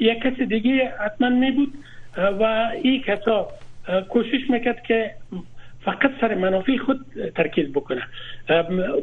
[0.00, 1.72] یک کس دیگه حتما می بود
[2.16, 3.48] و این کسا
[4.08, 5.10] کوشش می‌کرد که
[5.84, 7.00] فقط سر منافع خود
[7.36, 8.02] ترکیز بکنه.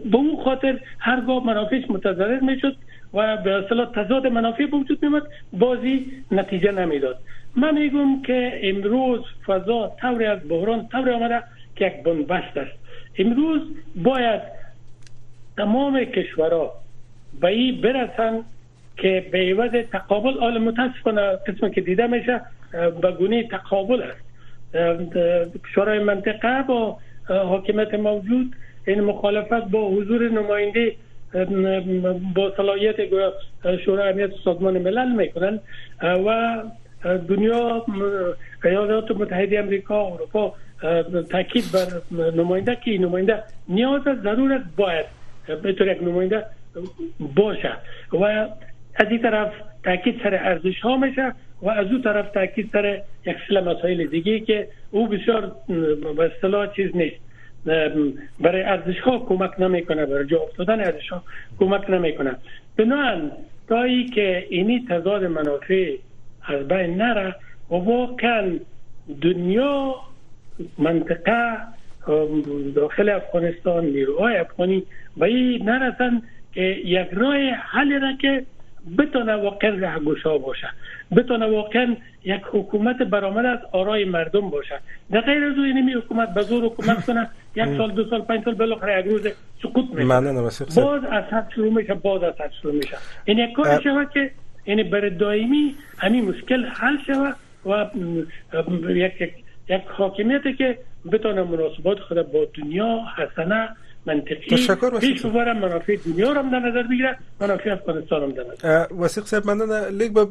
[0.05, 2.75] به اون خاطر هرگاه منافعش متضرر می‌شد.
[3.17, 7.17] و به اصطلاح تضاد منافع وجود میمد بازی نتیجه نمی‌داد.
[7.56, 11.43] من میگم که امروز فضا طوری از بحران طوری آمده
[11.75, 12.77] که یک بنبست است.
[13.17, 13.62] امروز
[13.95, 14.41] باید
[15.58, 16.73] تمام کشورها
[17.41, 18.43] به این برسن
[18.97, 22.41] که به عوض تقابل آل متاسفانه قسم که دیده میشه
[23.01, 24.27] به گونه تقابل است.
[25.65, 28.56] کشورهای منطقه با حاکمیت موجود
[28.88, 30.95] این مخالفت با حضور نماینده
[32.35, 32.95] با صلاحیت
[33.85, 35.59] شورای امنیت سازمان ملل می‌کنن
[36.03, 36.61] و
[37.27, 37.85] دنیا
[38.63, 40.53] ایالات متحده امریکا اروپا
[41.31, 45.05] تاکید بر نماینده که نماینده نیاز ضرورت باید
[45.63, 46.45] به طور یک نماینده
[47.35, 47.73] باشه.
[48.13, 48.23] و
[48.95, 49.51] از این طرف
[49.83, 54.39] تاکید سر ارزش ها میشه و از اون طرف تاکید سر یک سلسله مسائل دیگه
[54.39, 55.55] که او بسیار
[56.17, 57.26] به اصطلاح چیز نیست.
[58.39, 61.23] برای ارزش ها کمک نمی‌کنه برای جا افتادن ارزش ها
[61.59, 62.35] کمک نمی‌کنه.
[62.77, 63.31] بنابراین
[63.67, 65.95] تایی که اینی تضاد منافع
[66.47, 67.35] از بین نره
[67.69, 68.59] و واقعا
[69.21, 69.95] دنیا
[70.77, 71.57] منطقه
[72.75, 74.83] داخل افغانستان نیروهای افغانی
[75.17, 76.21] به این نرسن
[76.53, 78.45] که یک راه حل را که
[78.97, 80.67] بتونه واقعا رهگشا باشه.
[81.15, 84.80] بتونه واقعا یک حکومت برآمد از آرای مردم باشه.
[85.12, 88.56] در غیر از اینمی حکومت به زور حکومت کنه یک سال دو سال پنج سال
[88.56, 89.28] بالاخره یک روز
[89.63, 90.06] سقوط میشه.
[90.82, 92.97] باز از شروع میشه باز از شروع میشه.
[93.26, 94.32] این یک کار شوه که
[94.65, 97.32] یعنی برای دائمی همین مشکل حل شوه
[97.65, 97.86] و
[98.89, 99.21] یک
[99.69, 100.78] یک حاکمیت که
[101.12, 103.69] بتونه مناسبات خود با دنیا حسنه
[104.07, 108.93] منطقی تشکر پیش ببره منافع دنیا رو در نظر بگیره منافع افغانستان هم در نظر
[109.03, 110.25] وثیق صاحب مننه لیک به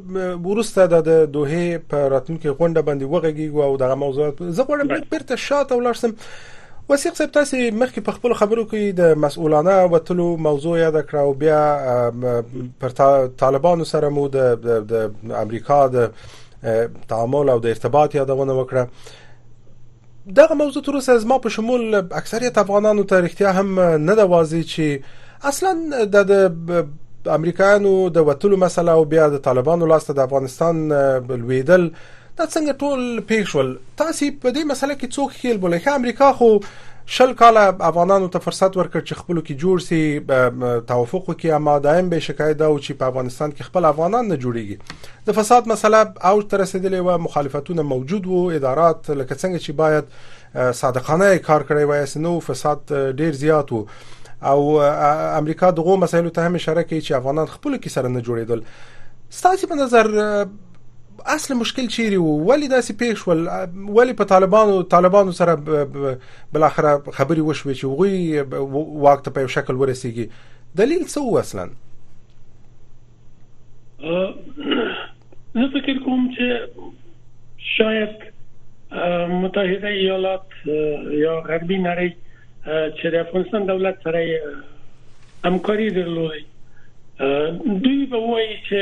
[0.48, 4.34] وروسته د دوه په راتلونکي غونډه باندې وغږیږو او دغه موضوعات.
[4.40, 6.14] زه غواړم لیک بیرته شاته ولاړ سم
[6.88, 11.32] وثیق صاحب تاسو مخکې په خپل خبرو کې د مسؤلانه وتلو موضوع یاد کړ او
[11.32, 11.62] بیا
[12.84, 12.92] پر
[13.44, 15.00] طالبانو سره مو د
[15.40, 16.10] امریکا د
[17.12, 18.84] تعامل او د ارتباط یادونه وکړه
[20.34, 24.30] دغه موضوع تر اوسه از ما په شمول اکثریت افغانانو ته اړتیا هم نه د
[24.30, 25.00] واضح چې
[25.50, 25.72] اصلا
[26.14, 31.86] د امریکایانو د وتلو مسله او بیا د طالبانو لاسته د افغانستان لویدل
[32.38, 33.70] دا څنګه ټول پیښول
[34.02, 36.50] تاسو په دې مسله کې څوک دخیل بولې امریکا خو
[37.14, 39.98] شل کال افغانانو ته فرصت ورکړ چې خپل کې جوړ سي
[40.86, 41.50] توافق وکړي.
[41.58, 45.36] اما دایم به شکایت دا و چې په افغانستان کې خپل افغانان نه جوړيږي د
[45.36, 51.30] فساد مسله او تر رسیدلې و مخالفتونه موجود وو ادارات لکه څنګه چې باید صادقانه
[51.48, 53.86] کار کړی وای نو فساد ډیر زیات وو.
[54.52, 58.60] او امریکا دغه مسایلو ته هم اشاره کوي چې افغانان خپل کې سره نه جوړېدل
[59.36, 60.06] ستاسو په نظر
[61.34, 63.40] اصل مشکل چیرې وو؟ ولی داسې پیښ ول
[63.98, 65.54] ولی په طالبانو طالبانو سره
[66.56, 68.40] بل اخر خبري وشوي چې وغوي
[69.06, 70.26] وخت په شکل ورسیږي؟
[70.82, 71.66] دلیل څه و اصلا؟
[75.58, 76.46] زه فکر کوم چې
[77.72, 78.14] شاید
[79.44, 82.10] متحده ایالات یا غربي نړۍ
[82.98, 84.20] چې د افغانستان دولت سره
[85.44, 86.44] همکاري درلودي
[87.84, 88.80] دوی به وایي چې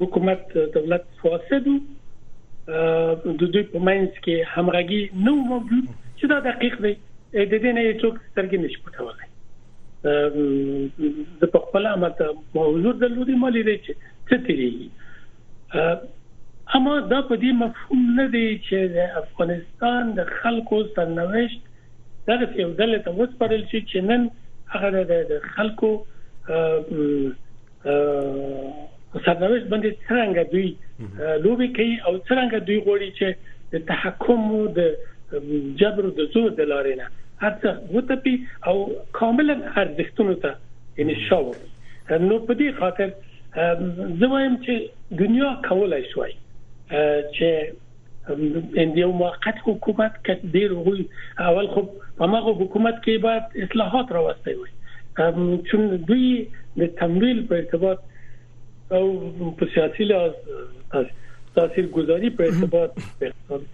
[0.00, 1.76] حکومت دولت فاسد و
[2.68, 5.86] د دوی په منځ کې همغږي نو موجود
[6.18, 6.94] چې دا دقیق دی.
[7.32, 9.28] د دې نه څوک سترګې نشي پټولای.
[11.40, 12.12] د په خپل عمل
[12.58, 13.92] موضوع درلودي مالي دی چې
[14.28, 14.88] څه تیریږي.
[16.78, 21.60] اما دا په دې مفهوم نه دی چې د افغانستان د خلکو سرنوشت
[22.30, 24.22] دغه یو ډول ته وسپارل شي چې نن
[24.74, 24.88] هغه
[25.30, 25.90] د خلکو
[29.14, 30.68] سرنوشت باندې څنګه دوی
[31.46, 33.28] لوبي کوي او څنګه دوی غوړي چې
[33.72, 34.80] د تحکم او د
[35.82, 37.06] جبر او د زور د لارې نه
[37.42, 38.34] حتی وتپی
[38.72, 38.76] او
[39.18, 40.54] کاملا ارزښتونو ته
[41.02, 41.52] یعنی شاو
[42.28, 43.08] نو په دې خاطر
[44.20, 44.74] زموږ چې
[45.22, 46.32] دنیا کولای شوي
[47.36, 47.48] چې
[48.82, 51.06] ان یو موقت حکومت کې ډیر وي
[51.52, 51.84] اول خو
[52.18, 54.70] په ماغه حکومت کې باید اصلاحات راوستي وي
[55.70, 56.28] چون دوی
[56.82, 58.06] د تمویل په ارتباط
[58.98, 59.04] او
[59.58, 61.04] په سیاسي لحاظ
[61.58, 63.68] تاثیر گذاری په ارتباط اقتصاد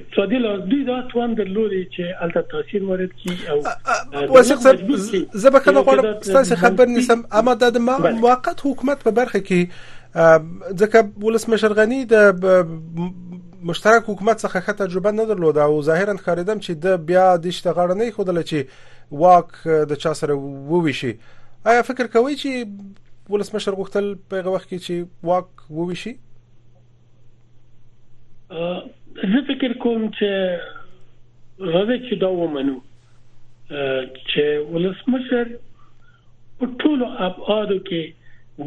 [0.00, 4.60] اقتصادي لحاظ دوی دا توان درلودي چې البته تاثیر وارد کی او وسیق
[5.32, 9.88] زه به کله غواړم ستاسو خبر نیسم اما د موقت حکومت په برخه کې
[10.84, 12.38] ځکه ولسمشر غنی د
[13.68, 17.96] مشترک حکومت څخه ښه تجربه نه درلوده او ظاهرا ښکاریدم چې د بیا د اشتغال
[17.98, 18.64] نه خودل چې
[19.24, 19.60] واک
[19.92, 20.40] د چا سره
[20.74, 21.12] وویشي
[21.72, 22.50] آیا فکر کوئ چې
[23.32, 24.94] ولسمشر غوښتل په هغه وخت کې چې
[25.30, 26.12] واک وویشي؟
[29.32, 30.30] زه فکر کوم چې
[31.74, 32.78] راځي چې دا ومنو
[33.70, 34.44] چې
[34.76, 35.52] ولسمشر
[36.60, 38.02] په ټولو ابعادو کې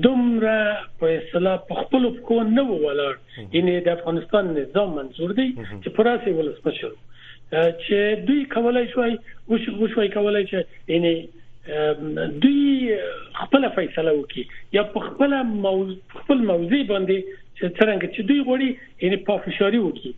[0.06, 0.58] دومره
[1.00, 6.32] په اصطلاح په خپل کو نه ولاړ یعنی د افغانستان نظام منزور دی چې پراسي
[6.38, 6.94] ولسمشر.
[7.54, 9.18] چې دوی کولای شوي
[9.50, 10.62] وشوي کولای شي
[10.94, 11.14] یعنی
[11.68, 12.98] دوی
[13.34, 14.44] خپل فیصله وکي
[14.78, 17.18] یا په خپل موضوع خپل موضوع باندې
[17.60, 18.70] څنګه چې دوی غوړي
[19.06, 20.12] یعنی په فشاري وکي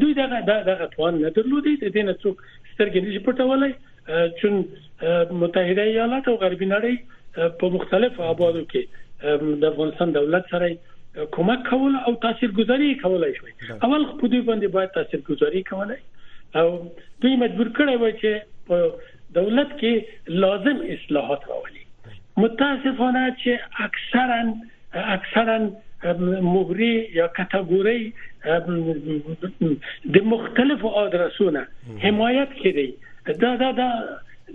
[0.00, 3.72] دوی دغه دغه توان نه درلودي د دې نه څوک سترګې نشي پټولای.
[4.08, 6.94] چې متحده ایالات او غربي نړۍ
[7.62, 8.82] په مختلف آبادو کې
[9.64, 13.52] د افغانستان دولت سره کمک کول او تاثیرګذاري کولای شي
[13.88, 16.00] اول په دوی باندې باید تاثیرګذاري کولای.
[16.58, 16.68] او
[17.22, 18.32] دوی مجبور کړي و چې
[19.36, 21.84] دولت کې لازم اصلاحات راولي
[22.44, 23.52] متاسفانه چې
[23.86, 24.40] اکثرا
[25.16, 25.58] اکثرا
[26.48, 28.12] مهري یا کټګوري
[30.16, 31.62] د مختلفو ادرسونو
[32.04, 32.88] حمایت کړي
[33.44, 33.88] دا دا دا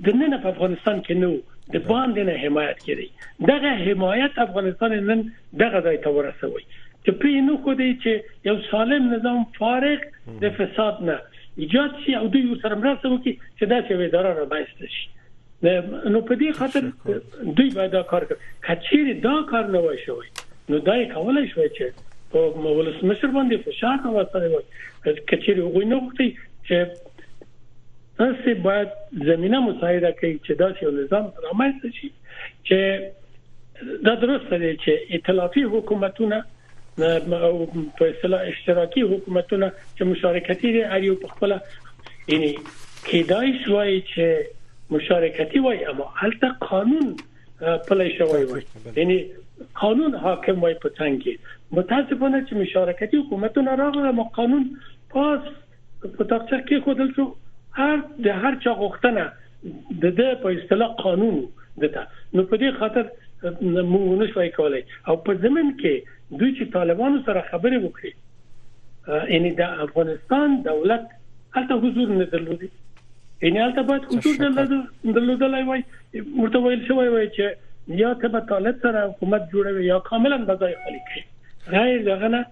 [0.05, 1.31] د نن په افغانستان کې نو
[1.73, 3.07] د باندې نه حمایت کړي
[3.51, 5.21] دغه حمایت افغانستان نن
[5.63, 6.63] دغه ځای ته ورسوي
[7.05, 8.11] چې په نو خو دې چې
[8.49, 10.07] یو سالم نظام فارغ
[10.45, 11.17] د فساد نه
[11.57, 15.05] ایجاد شي او دوی سره مرسته وکړي چې دا چې اداره را بایست شي
[16.13, 16.83] نو په دې خاطر
[17.57, 20.27] دوی باید دا کار کوي کچېری دا کار نه وای شوی
[20.69, 21.85] نو دا یې کولای شوی چې
[22.31, 24.65] په ولسمشر باندې فشار راوستل وای
[25.29, 27.11] کچېری وګوي نو چې
[28.17, 28.89] تاسو باید
[29.29, 32.09] زمينه مساعده کوي چې دا یو نظام رامنځته شي
[32.67, 32.79] چې
[34.07, 36.43] دا درسته دی چې ائتلافي حکومتونه
[36.97, 41.55] په اصطلاح اشتراکي حکومتونه چې مشارکتي دي اړیو په خپل
[42.33, 42.51] یعنی
[43.05, 47.15] کېدای شوی چې مشارکتي وای اما هلته قانون
[47.87, 48.63] پلی شوی وای.
[48.95, 49.17] یعنی
[49.81, 51.33] قانون حاکم وای په څنګه
[51.79, 54.69] متاسفانه چې مشارکتي حکومتونه راغله مو قانون
[55.15, 55.39] پاس
[56.03, 57.27] په تاقچه کې خودل شو.
[57.81, 59.23] هر د هر چا غوښتنه
[60.05, 61.37] د د په اصطلاح قانون
[61.83, 63.05] دته نو په دې خاطر
[63.43, 64.83] موږ نشوي کولای.
[65.07, 65.95] او په زمين کې
[66.39, 68.11] دوی چې طالبانو سره خبرې وکړي
[69.33, 71.11] یعنی د افغانستان دولت
[71.57, 72.69] هلته حضور نه درلودي.
[73.43, 74.35] یعنی هلته باید حضور
[75.17, 75.83] درلودلای وای
[76.41, 80.75] مرته ویل شوی وای چې یا ته به طالب سره حکومت جوړوي یا کاملا بځای
[80.83, 81.23] خالی کړي
[81.75, 82.45] غیر دغه نه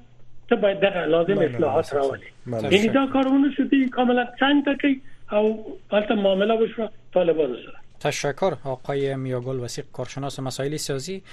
[0.50, 2.28] ته باید دغه لازم اصلاحات راولي
[2.76, 5.46] یعنی دا کارونه شدي کاملا څنګه کوي او
[5.92, 6.90] البته معامله بشه
[7.20, 11.24] طالبان سره تشکر آقای میاگل وسیق کارشناس مسائل سیاسی.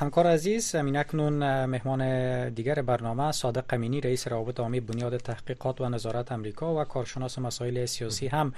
[0.00, 5.88] همکار عزیز امین اکنون مهمان دیگر برنامه صادق قمینی رئیس روابط عامی بنیاد تحقیقات و
[5.88, 8.52] نظارت امریکا و کارشناس مسائل سیاسی هم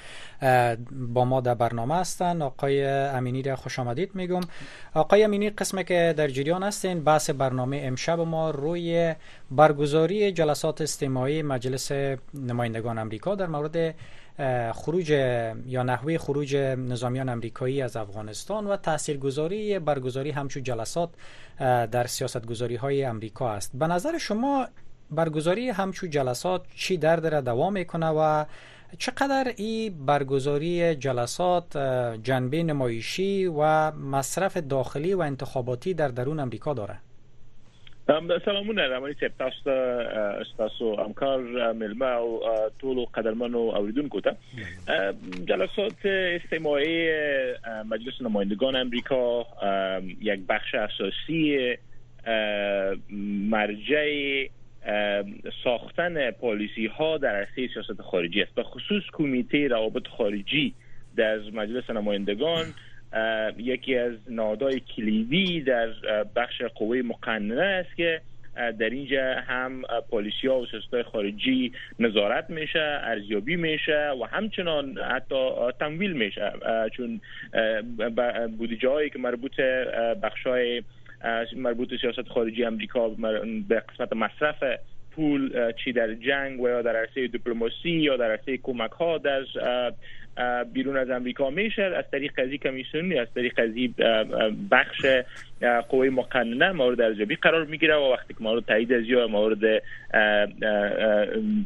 [0.90, 2.42] با ما در برنامه هستند.
[2.42, 4.40] آقای امینی را خوش آمدید میگم.
[4.94, 9.14] آقای امینی قسمه که در جریان هستین بحث برنامه امشب ما روی
[9.50, 11.92] برگزاری جلسات استماعی مجلس
[12.34, 13.94] نمایندگان امریکا در مورد
[14.72, 15.10] خروج
[15.66, 21.10] یا نحوه خروج نظامیان امریکایی از افغانستان و تاثیرگذاری برگزاری همچون جلسات
[21.90, 23.70] در سیاستگذاری های امریکا است.
[23.74, 24.68] به نظر شما
[25.10, 28.44] برگزاری همچون جلسات چی درد را دوام می‌کنه و
[28.98, 31.76] چقدر این برگزاری جلسات
[32.22, 36.98] جنبه نمایشی و مصرف داخلی و انتخاباتی در درون امریکا داره؟
[38.44, 42.40] سلامونه رمانی صاحب تاسو ته تاسو همکار ملما او
[42.82, 44.36] ټول قدرمنو اوریدونکو ته
[45.48, 47.10] جلسات استماعی
[47.84, 49.46] مجلس نمایندگان امریکا
[50.20, 51.76] یک بخش اساسی
[53.50, 54.46] مرجع
[55.64, 60.74] ساختن پالیسی ها در عرصه سیاست خارجی است به خصوص کمیته روابط خارجی
[61.16, 62.64] در مجلس نمایندگان
[63.58, 65.88] یکی از نادای کلیدی در
[66.36, 68.20] بخش قوه مقننه است که
[68.56, 75.50] در اینجا هم پالیسی ها و سیاست خارجی نظارت میشه ارزیابی میشه و همچنان حتی
[75.80, 76.52] تمویل میشه.
[76.92, 77.20] چون
[78.58, 79.60] بودجه هایی که مربوط
[80.22, 80.82] بخش های
[81.56, 83.08] مربوط سیاست خارجی امریکا
[83.68, 84.62] به قسمت مصرف
[85.10, 89.44] پول چی در جنگ و یا در عرصه دیپلماسی یا در عرصه کمک ها در
[90.72, 93.90] بیرون از امریکا میشه از طریق قضیه کمیسیونی از طریق قضیه
[94.70, 95.06] بخش
[95.88, 99.82] قوه مقننه مورد ارزیابی قرار می‌گیره و وقتی که مورد تایید از یا مورد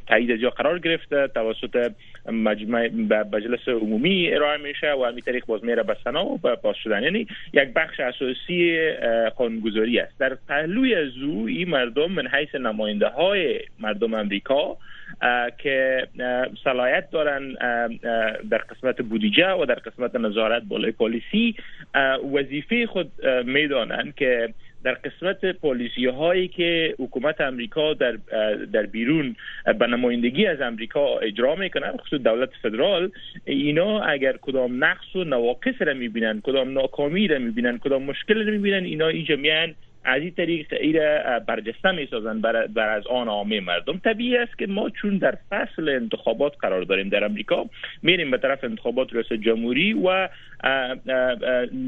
[0.06, 1.92] تایید از یا قرار گرفته توسط
[2.32, 2.90] مجمع
[3.32, 7.02] مجلس عمومی ارائه میشه و همین طریق باز میره به سنا و باز شدن.
[7.02, 8.90] یعنی یک بخش اساسی
[9.36, 10.18] قانونگذاری است.
[10.18, 14.76] در پهلوی از او این مردم من حیث نماینده های مردم امریکا
[15.58, 16.06] که
[16.64, 17.52] صلاحیت دارن
[18.50, 21.54] در قسمت بودجه و در قسمت نظارت بالای پالیسی
[22.32, 23.12] وظیفه خود
[23.44, 24.54] می‌دانند که
[24.84, 28.12] در قسمت پالیسی هایی که حکومت امریکا در
[28.72, 29.36] در بیرون
[29.78, 33.10] به نمایندگی از امریکا اجرا می‌کنن خصوص دولت فدرال
[33.44, 38.52] اینا اگر کدام نقص و نواقص را می‌بینن کدام ناکامی را می‌بینن کدام مشکل را
[38.52, 39.66] می‌بینن اینا این جمعیاً
[40.04, 43.98] از این طریق ایره برجسته می سازن بر, بر از آن عامه مردم.
[43.98, 47.66] طبیعی است که ما چون در فصل انتخابات قرار داریم در امریکا
[48.02, 50.28] میریم به طرف انتخابات رئیس جمهوری و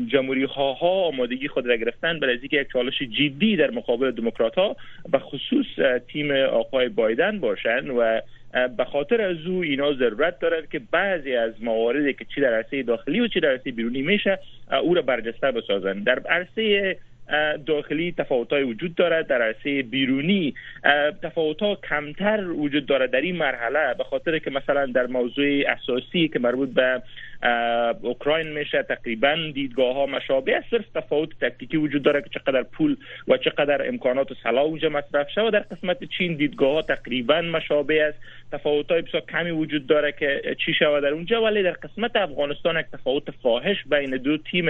[0.07, 4.77] جمهوری ها آمادگی خود را گرفتن برای اینکه یک چالش جدی در مقابل دموکرات ها
[5.13, 5.67] به خصوص
[6.09, 8.21] تیم آقای بایدن باشند و
[8.77, 12.83] به خاطر از او اینا ضرورت دارد که بعضی از مواردی که چی در عرصه
[12.83, 14.39] داخلی و چی در عرصه بیرونی میشه
[14.83, 16.97] او را برجسته بسازند در عرصه
[17.67, 19.27] داخلی تفاوت‌های وجود دارد.
[19.27, 20.55] در عرصه بیرونی
[21.23, 26.39] تفاوت‌ها کمتر وجود دارد در این مرحله به خاطر که مثلا در موضوع اساسی که
[26.39, 27.03] مربوط به
[28.03, 32.97] اوکراین میشه تقریبا دیدگاه ها مشابه صرف تفاوت تکتیکی وجود داره که چقدر پول
[33.29, 38.05] و چقدر امکانات و سلاح اونجا مصرف شده در قسمت چین دیدگاه ها تقریبا مشابه
[38.05, 38.19] است.
[38.53, 42.81] تفاوت های بسیار کمی وجود داره که چی شده در اونجا ولی در قسمت افغانستان
[42.81, 44.67] یک تفاوت فاحش بین دو تیم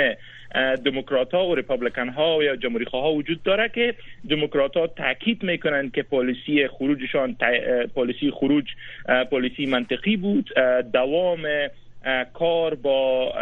[0.84, 3.94] دموکرات ها و ریپابلیکن ها یا جمهوری ها وجود داره که
[4.30, 7.36] دموکرات ها تاکید می‌کنند که پالیسی خروجشان
[7.94, 8.64] پالیسی خروج
[9.30, 10.50] پالیسی منطقی بود.
[10.92, 11.40] دوام
[12.34, 13.32] کار با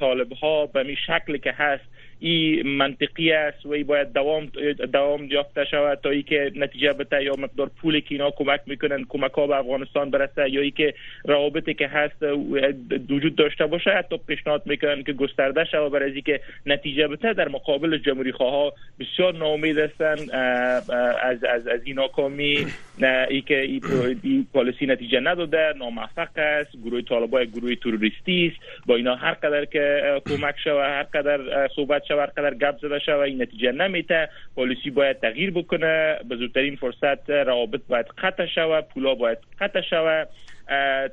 [0.00, 1.84] طالب ها به می شکل که هست
[2.20, 4.46] این منطقی است و ای باید دوام
[4.92, 9.04] دوام یافته شود تا ای که نتیجه بده یا مقدار پولی که اینا کمک می‌کنن
[9.08, 10.94] کمک ها به افغانستان برسه یا ای که
[11.24, 12.22] روابطی که هست
[13.10, 17.98] وجود داشته باشه حتی پیشنهاد می‌کنن که گسترده شود برای اینکه نتیجه بده در مقابل
[17.98, 20.16] جمهوری خواه بسیار ناامید هستن
[21.22, 22.66] از از از این ناکامی
[23.30, 23.80] ای که ای
[24.52, 30.02] پالیسی نتیجه نداده ناموفق است گروه طالبای گروه تروریستی است با اینا هر قدر که
[30.26, 35.50] کمک شود هر قدر صحبت شود قدر گپ زده این نتیجه نمیته پالیسی باید تغییر
[35.50, 36.16] بکنه.
[36.28, 38.88] به زودترین فرصت روابط باید قطع شود.
[38.88, 40.28] پولا باید قطع شود.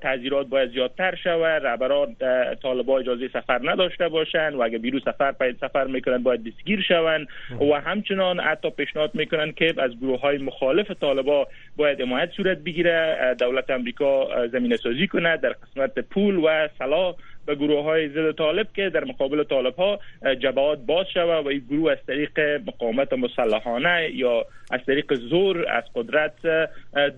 [0.02, 1.66] تعذیرات باید زیادتر شود.
[1.66, 2.16] رهبران
[2.64, 7.28] طالبا اجازه سفر نداشته باشند و اگر بیرو سفر پای سفر می‌کنن باید دستگیر شوند.
[7.72, 13.36] و همچنان حتی پیشنهاد می‌کنن که از گروه های مخالف طالبا باید حمایت صورت بگیره.
[13.40, 17.16] دولت امریکا زمینه سازی کنه در قسمت پول و سلاح
[17.46, 20.00] به گروه های ضد طالب که در مقابل طالب ها
[20.36, 25.84] جبهات باز شود و این گروه از طریق مقاومت مسلحانه یا از طریق زور از
[25.96, 26.34] قدرت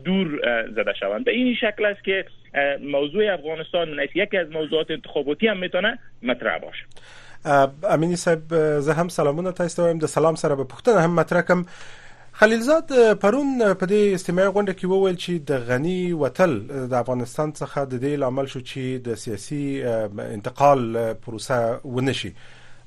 [0.05, 0.27] دور
[0.75, 1.25] زده شوند.
[1.25, 2.25] به این شکل است که
[2.81, 6.85] موضوع افغانستان یکی از موضوعات انتخاباتی هم می‌تونه مطرح باشه.
[7.89, 8.39] امینی صاحب
[8.79, 11.65] زه هم سلامونه تاسو د سلام سره به پښتنه هم مطرح کوم
[12.39, 16.55] خلیلزاد پرون په دې استماعي غونډه کې وویل چې د غنی وتل
[16.93, 19.59] د افغانستان څخه د دې لامل شو چې د سیاسي
[20.23, 20.81] انتقال
[21.27, 21.59] پروسه
[21.97, 22.31] ونشي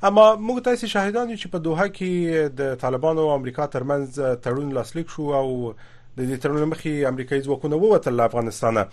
[0.08, 4.74] اما موږ تاسو شاهدان یو چې په دوحه کې د طالبانو او امریکا ترمنځ تړون
[4.78, 8.84] لاسلیک شو او د دې تړون مخې امریکایي ځواکونه ووتل له افغانستانه.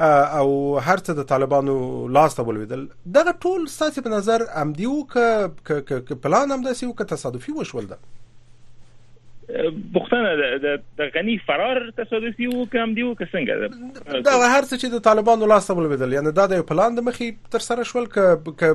[0.00, 1.78] او هر څه د طالبانو
[2.18, 2.84] لاس ته ولویدل
[3.16, 7.98] دغه ټول ستاسو په نظر امدیو ک پلان هم داسې او ک تصادفي وشول ده
[9.94, 10.30] بوختنه
[10.98, 15.50] د غنی فرار تصادفي وو کوم دیو که څنګه؟ دا هر څه چې د طالبانو
[15.54, 18.72] لاس ته ولویدل یعنی دا د پلان د مخې تر سره شول ک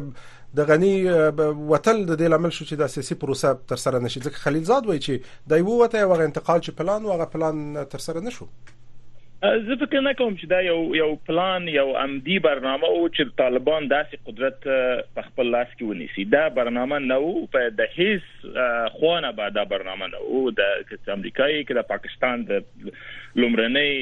[0.60, 4.44] د غنی وتل د دې لامل شو چې د سیاسي پروسه تر سره نشي ځکه
[4.46, 7.66] خلیلزاد وایي چې د یو وته او انتقال چې پلان او هغه پلان
[7.96, 8.50] تر سره نشو
[9.44, 13.86] زه فکر نه کوم چې دا یو یو پلان یو عمدي برنامه او چې طالبان
[13.92, 14.66] داسې قدرت
[15.20, 16.26] په خپل لاس کې ونیسي.
[16.34, 18.50] دا برنامه نه وو په د هیڅ
[18.96, 20.52] خوانه به دا برنامه نه وو.
[20.58, 22.68] د امریکایي کې د پاکستان د
[23.44, 23.94] لومړنۍ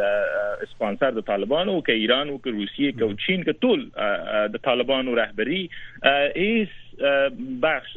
[0.00, 3.80] د سپانسر د طالبانو او کې ایران او کې روسیې کې چین کې ټول
[4.58, 5.62] د طالبانو رهبری
[6.04, 6.70] هیڅ
[7.66, 7.96] بخش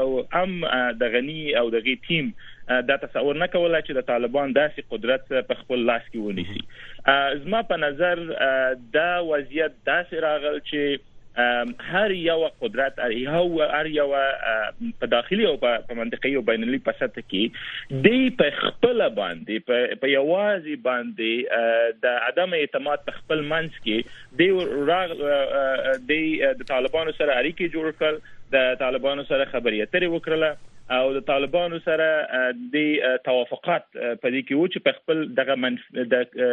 [0.00, 0.58] او ام
[1.04, 2.34] د غنی او دغه تیم
[2.68, 6.62] دا تصور نه کولای چې د طالبان داسې قدرت په خپل لاس کې ونیسي.
[7.44, 8.24] زما په نظر
[8.96, 11.04] دا وضعیت داسې راغل چې
[11.38, 14.06] هر یو قدرت هر یو هر یو
[15.00, 20.12] په داخلي او په منطقي او بینالمللي په سطح کې دی په خپل باندې په
[20.12, 23.98] یوازي باندې د عدم اعتماد په خپل منځ کې
[24.40, 24.48] دی
[24.92, 25.12] راغ
[26.12, 28.16] د طالبانو سره اړیکې جوړ کړل
[28.56, 32.08] د طالبانو سره خبرې اترې وکړه او د طالبانو سره
[32.74, 32.76] د
[33.28, 35.86] توافقات په دې کې و چې په خپل دغه منف...
[36.12, 36.44] د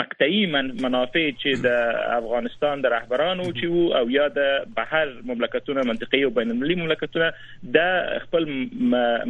[0.00, 0.68] مقطعي من...
[0.84, 6.30] منافع چې د افغانستان د رهبرانو چې وو او یا د بهر مملکتونو منطقي او
[6.38, 7.32] بین المللي مملکتونو
[7.78, 7.90] د
[8.26, 8.48] خپل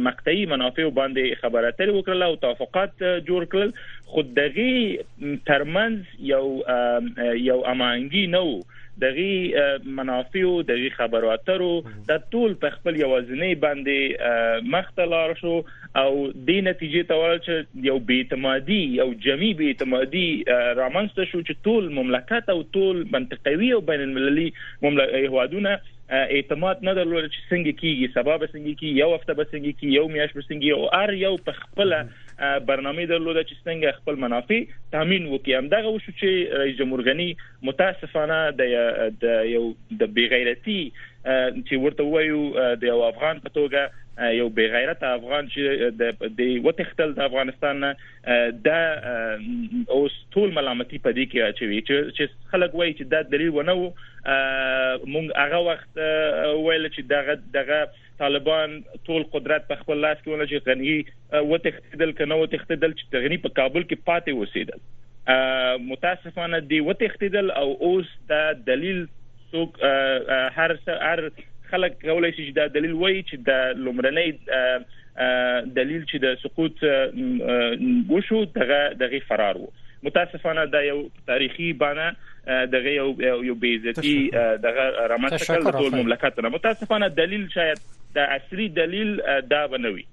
[0.09, 3.75] مقطعي منافع باندې خبره اترې وکړه او توافقات جوړ کړل.
[4.13, 4.69] خود دغه
[5.49, 5.97] ترمنځ
[6.31, 6.45] یو
[7.49, 8.45] یو امانګي نو
[9.01, 11.71] دغه منافع او دغه خبرو اترو
[12.09, 15.55] د ټول په خپل یوازنی باندې مختلار شو
[16.01, 16.11] او
[16.49, 22.53] د نتیجې ته ورل چې یو بیتمادي یو جمعي بیتمادي رامنځته شو چې ټول مملکت
[22.55, 24.47] او ټول منطقوي او بین المللي
[24.83, 25.75] هوادونه
[26.13, 30.07] اعتماد نه درلود چې څنګه کیږي سبب څنګه کیږي یو هفته به څنګه کیږي یو
[30.15, 31.95] میاشت به څنګه او ار یو په خپل
[32.69, 34.59] برنامه درلود چې څنګه خپل منافع
[34.97, 35.53] تامین وکړي.
[35.57, 37.29] هم دغه وشو چې رئیس جمهور غنی
[37.71, 39.65] متاسفانه د یو
[40.03, 40.79] د بیغیرتی
[41.25, 42.47] چې ورته وایو
[42.85, 45.93] د یو افغان په توګه یو بی غیرت افغان چې
[46.39, 47.85] د وتختل د افغانستان
[48.65, 48.69] د
[49.97, 53.87] اوس ټول ملامتي په دې کې اچوي چې خلک وایي چې دا دلیل ونه وو
[55.13, 57.79] مونږ هغه وخت ویل چې دغه دغه
[58.17, 58.75] طالبان
[59.07, 63.57] ټول قدرت په خپل لاس کې ونه چې غني وتختدل کنه وتختدل چې غني په
[63.61, 64.79] کابل کې پاتې وسیدل
[65.91, 68.41] متاسفانه دی وتختدل او اوس دا
[68.71, 69.05] دلیل
[69.53, 69.83] څوک
[70.59, 71.29] هر هر
[71.69, 74.29] خلک کولای شي چې دا دلیل وایي چې د لومړنۍ
[75.79, 76.83] دلیل چې د سقوط
[78.11, 79.71] وشو دغه دغه فرار وو
[80.03, 80.99] متاسفانه دا یو
[81.31, 82.07] تاریخي بانه
[82.75, 83.07] دغه یو
[83.49, 86.49] یو بیزتی دغه رامنځته کړل ټول مملکت نه.
[86.55, 87.83] متاسفانه دلیل شاید
[88.15, 90.05] د اصلي دلیل دا بنوي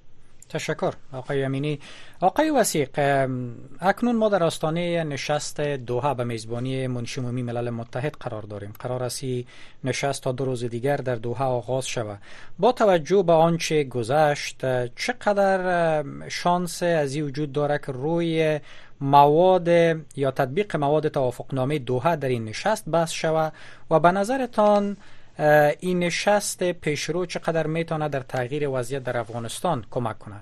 [0.51, 1.79] تشکر آقای امینی.
[2.21, 2.89] آقای وسیق
[3.81, 8.73] اکنون ما در آستانه نشست دوها به میزبانی منشمومی ملل متحد قرار داریم.
[8.81, 9.25] قرار است
[9.85, 12.19] نشست تا دو روز دیگر در دوها آغاز شود.
[12.59, 14.61] با توجه به آنچه گذشت
[14.95, 18.61] چقدر شانس از این وجود داره که روی
[19.01, 19.69] مواد
[20.17, 23.53] یا تطبیق مواد توافقنامه دوها در این نشست بحث شود
[23.91, 24.97] و به نظرتان
[25.81, 30.41] این نشست پیشرو چقدر می‌تونه در تغییر وضعیت در افغانستان کمک کنه؟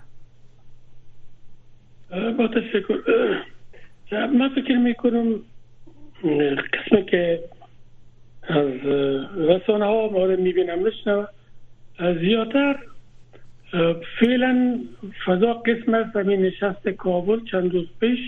[2.33, 2.99] با تشکر.
[4.13, 5.35] من فکر می‌کنم
[6.73, 7.41] قسمی که
[8.43, 8.73] از
[9.37, 11.27] رسانه ها مورد می‌بینم نشنو
[12.21, 12.79] زیادتر
[14.21, 14.81] فعلا
[15.27, 18.19] فضا قسم از همین نشست کابل چند روز پیش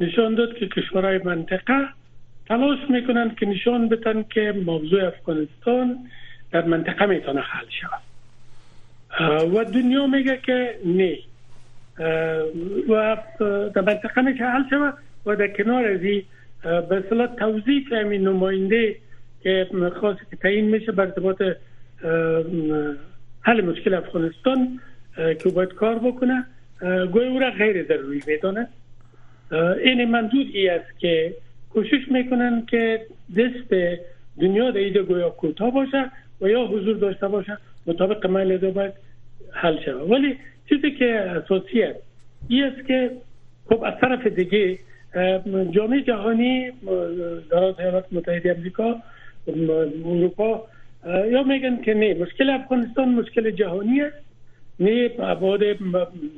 [0.00, 1.88] نشان داد که کشورهای منطقه
[2.48, 5.98] تلاش می‌کنند که نشان بتن که موضوع افغانستان
[6.52, 8.02] در منطقه می‌تونه حل شود.
[9.54, 11.18] و دنیا میگه که نه.
[12.88, 13.16] و
[13.74, 14.94] در منطقه میشه حل شود
[15.26, 16.00] و در کنار از
[16.88, 18.96] به صلاح توضیح همین نماینده
[19.42, 19.66] که
[20.00, 21.42] خاص که تعیین میشه بر ارتباط
[23.40, 24.80] حل مشکل افغانستان
[25.16, 26.44] که باید کار بکنه.
[27.12, 28.68] گوی او را غیر ضروری میدانه
[29.84, 31.34] این منظور ای است که
[31.72, 33.06] کوشش می‌کنن که
[33.36, 33.98] دست
[34.40, 36.10] دنیا در ایده گویا کوتاه باشه
[36.40, 37.58] و یا حضور داشته باشه.
[37.86, 38.92] مطابق من باید
[39.52, 40.10] حل شود.
[40.10, 41.98] ولی چیزی که اساسی است
[42.48, 43.10] این است که
[43.68, 44.78] خب از طرف دیگه
[45.70, 46.70] جامعه جهانی
[47.50, 48.96] در ایالات متحده امریکا
[50.04, 50.66] اروپا
[51.30, 54.16] یا میگن که نه مشکل افغانستان مشکل جهانی است.
[54.80, 55.60] نه ابعاد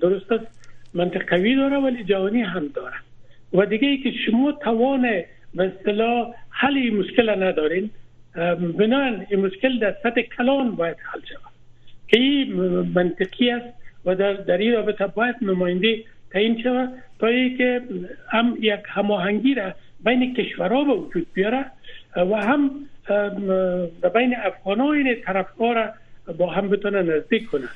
[0.00, 0.46] درست است
[0.94, 2.94] منطقوی داره ولی جهانی هم داره.
[3.54, 5.02] و دیگه ای که شما توان
[5.54, 7.90] به اصطلاح حل این مشکل ندارین
[8.78, 11.52] بنان این مشکل در سطح کلان باید حل شود.
[12.08, 12.52] که این
[12.94, 13.74] منطقی است
[14.04, 16.88] و در, در این رابطه باید نماینده تعیین شود
[17.18, 17.28] تا
[17.58, 17.82] که
[18.30, 19.74] هم یک هماهنگی را
[20.04, 21.64] بین کشورها به وجود بیاره
[22.16, 22.70] و هم
[24.14, 25.92] بین افغان طرفدار
[26.38, 27.68] با هم بتونه نزدیک کنه.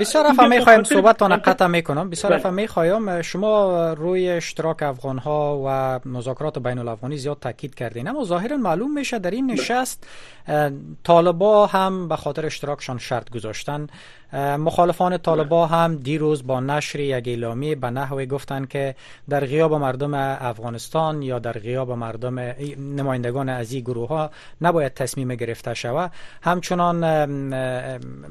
[0.00, 4.30] بسیار افا می خواهیم صحبت تان قطع می کنم بسیار افا می خواهیم شما روی
[4.30, 8.08] اشتراک افغان ها و مذاکرات بین الافغانی زیاد تاکید کردین.
[8.08, 10.06] اما ظاهرا معلوم میشه در این نشست
[11.04, 13.86] طالبا هم به خاطر اشتراکشان شرط گذاشتن.
[14.32, 18.94] مخالفان طالبا هم دیروز با نشر یک اعلامیه به نحوی گفتند که
[19.28, 22.38] در غیاب مردم افغانستان یا در غیاب مردم
[22.78, 26.12] نمایندگان از این گروه ها نباید تصمیم گرفته شود.
[26.42, 27.00] همچنان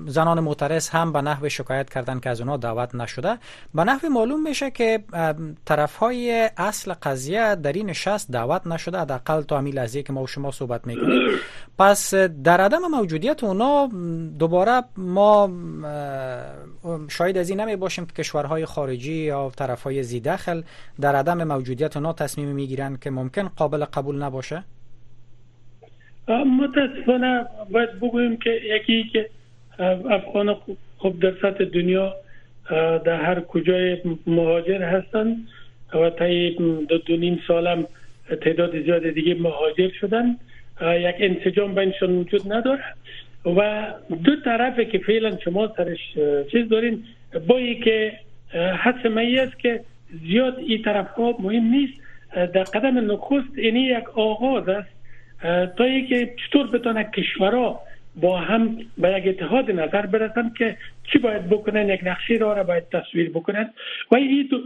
[0.07, 3.37] زنان معترض هم به نحو شکایت کردند که از اونها دعوت نشده.
[3.73, 5.03] به نحو معلوم میشه که
[5.65, 10.23] طرف های اصل قضیه در این نشست دعوت نشده حداقل تا همین لحظه که ما
[10.23, 11.21] و شما صحبت می‌کنیم.
[11.79, 13.89] پس در عدم موجودیت اونا
[14.39, 15.49] دوباره ما
[17.09, 20.61] شاید از این نمی باشیم که کشورهای خارجی یا طرفهای زیدخل
[21.01, 24.63] در عدم موجودیت اونا تصمیم می‌گیرند که ممکن قابل قبول نباشه؟
[26.27, 29.29] متاسفانه باید بگوییم که یکی که
[30.09, 30.55] افغان
[30.97, 32.15] خوب در سطح دنیا
[33.05, 35.38] در هر کجای مهاجر هستن
[35.93, 36.25] و تا
[36.89, 37.88] دو, دو نیم سالم
[38.41, 40.38] تعداد زیاد دیگه مهاجر شدن
[40.81, 42.84] یک انسجام بینشون وجود نداره.
[43.45, 43.87] و
[44.23, 45.99] دو طرفه که فعلا شما سرش
[46.51, 47.03] چیز دارین.
[47.47, 48.19] با که
[48.53, 49.05] حس
[49.39, 49.83] است که
[50.21, 51.93] زیاد این طرف ها مهم نیست.
[52.33, 54.89] در قدم نخست اینی یک آغاز است.
[55.77, 57.81] تا که چطور بتونه کشورها
[58.15, 60.77] با هم به یک اتحاد نظر برسن که
[61.11, 63.73] چی باید بکنن یک نقشه را, باید تصویر بکنن.
[64.11, 64.61] و این دو,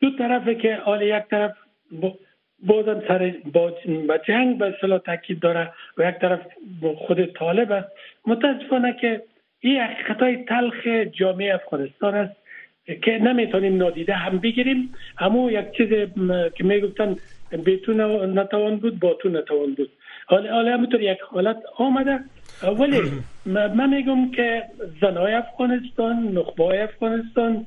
[0.00, 1.52] دو طرفه که حال یک طرف
[2.66, 6.40] بازم سر با جنگ به اصطلاح تاکید داره و یک طرف
[6.96, 7.88] خود طالب است.
[8.26, 9.22] متاسفانه که
[9.60, 12.36] این حقیقت تلخ جامعه افغانستان است
[13.02, 14.94] که نمی‌تونیم نادیده هم بگیریم.
[15.18, 15.88] اما یک چیز
[16.54, 17.16] که می‌گفتن
[17.64, 18.00] بیتون
[18.38, 19.90] نتوان بود با تو نتوان بود.
[20.26, 22.20] حالا حالا همونطور یک حالت آمده.
[22.78, 23.00] ولی
[23.46, 24.62] من میگم که
[25.00, 27.66] زنای افغانستان نخبه افغانستان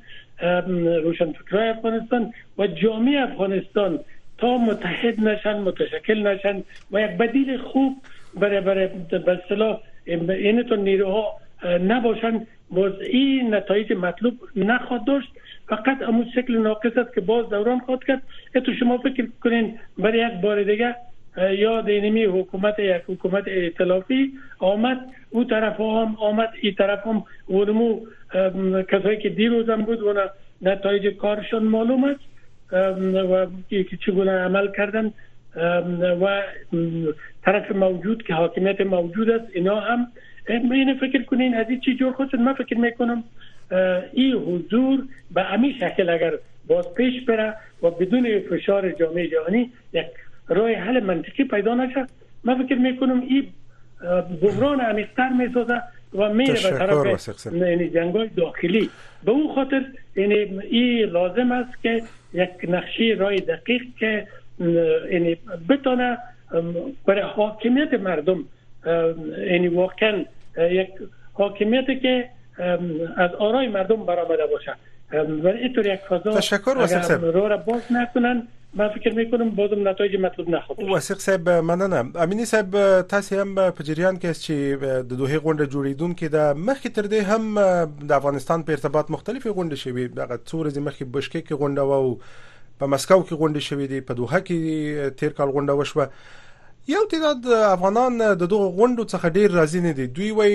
[1.04, 4.00] روشنفکرای افغانستان و جامعه افغانستان
[4.38, 7.98] تا متحد نشن متشکل نشن و یک بدیل خوب
[8.40, 11.34] برای برای به اصطلاح اینتون نیروها
[11.88, 12.48] نباشن.
[12.72, 15.28] باز این نتایج مطلوب نخواد داشت.
[15.68, 18.22] فقط امو شکل ناقص است که باز دوران خواهد کرد.
[18.66, 20.96] تو شما فکر کنین برای یک بار دیگه
[21.38, 25.00] یا دینمی حکومت یک حکومت ائتلافی آمد.
[25.30, 28.00] او طرف هم آمد این طرف هم ونمو
[28.92, 30.14] کسایی که دیروز هم بود و
[30.62, 32.20] نتایج کارشان معلوم است.
[32.72, 33.46] و
[34.06, 35.14] چگونه عمل کردن
[36.22, 36.42] و
[37.46, 40.08] طرف موجود که حاکمیت موجود است اینا هم
[40.50, 43.24] اینو فکر کنین از این چی جور خود من فکر می‌کنم
[44.14, 46.34] این حضور به همین شکل اگر
[46.68, 47.54] باز پیش بره
[47.84, 50.06] و بدون فشار جامعه جهانی یک
[50.48, 52.06] راه حل منطقی پیدا نشه
[52.44, 53.48] من فکر می‌کنم این
[54.42, 55.82] بحران عمیقتر می‌سازه.
[56.14, 58.90] و میره به طرف یعنی جنگ داخلی.
[59.24, 59.86] به اون خاطر
[60.16, 62.04] یعنی این لازم است که
[62.34, 64.28] یک نقشه رای دقیق که
[65.12, 65.38] یعنی
[65.70, 66.18] بتونه
[67.06, 68.46] برای حاکمیت مردم
[69.52, 70.26] یعنی واقعا
[70.58, 70.90] یک
[71.34, 72.30] حاکمیت که
[73.18, 74.76] از آرای مردم برآمده باشه
[75.12, 80.16] ولی اینطور یک فضا تشکر واسه رو را باز نکنن من فکر میکنم بازم نتایج
[80.16, 84.52] مطلوب نخواهد وسیق صاحب مننه امینی صاحب تاسو هم په جریان کې چې
[84.84, 89.78] د دوه غونډه جوړیدونکو د مخکې تر دې هم د افغانستان په ارتباط مختلفې غونډې
[89.84, 92.18] شوې دغه څو ورځې مخکې بشکک غونډه و
[92.80, 96.06] په مسکو کې غونډه شوې دي په دوحه کې تیر کال غونډه وشوه
[96.90, 100.04] یو تعداد افغانان د دغه غونډو څخه ډیر راضي نه دي.
[100.20, 100.54] دوی وای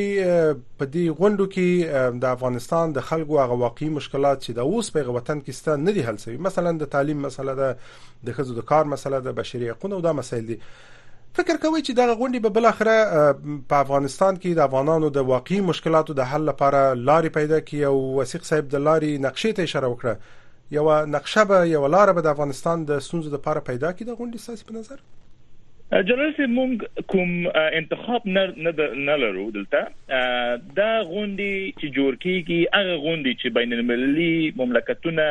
[0.83, 5.17] په دې غونډو کې د افغانستان د خلکو هغه واقعي مشکلات چې د اوس په
[5.17, 7.69] وطن کې ستان نه دي حل شوی مثلا د تعلیم مسله ده
[8.31, 10.59] د خزو د کار مسله ده بشري حقوق او دا مسایل دي.
[11.39, 12.97] فکر کوي چې دغه غونډې به بل اخره
[13.73, 18.21] په افغانستان کې د افغانانو د واقعي مشکلاتو د حل لپاره لارې پیدا کړي او
[18.21, 20.15] وسیق صاحب د لارې نقشې ته اشاره وکړه.
[20.79, 24.39] یو نقشه به یو لار به د افغانستان د سونځو لپاره پیدا کړي د غونډې
[24.47, 24.99] ساسي په نظر
[25.93, 27.33] جنرال سي مونږ کوم
[27.79, 29.81] انتخاب نه لرو دلته
[30.77, 35.27] دا غونډي چې جوړ کیږي هغه غونډي چې بین المللي مملکتونه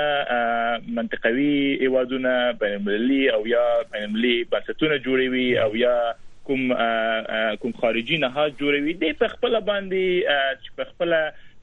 [0.99, 1.55] منطقوي
[1.87, 2.33] ایوازونه
[2.65, 5.95] بین المللي او یا بین المللي بنسټونه جوړوي او یا
[6.51, 6.67] کوم
[7.63, 11.17] کوم خارجي نه جوړوي د په خپل باندې په خپل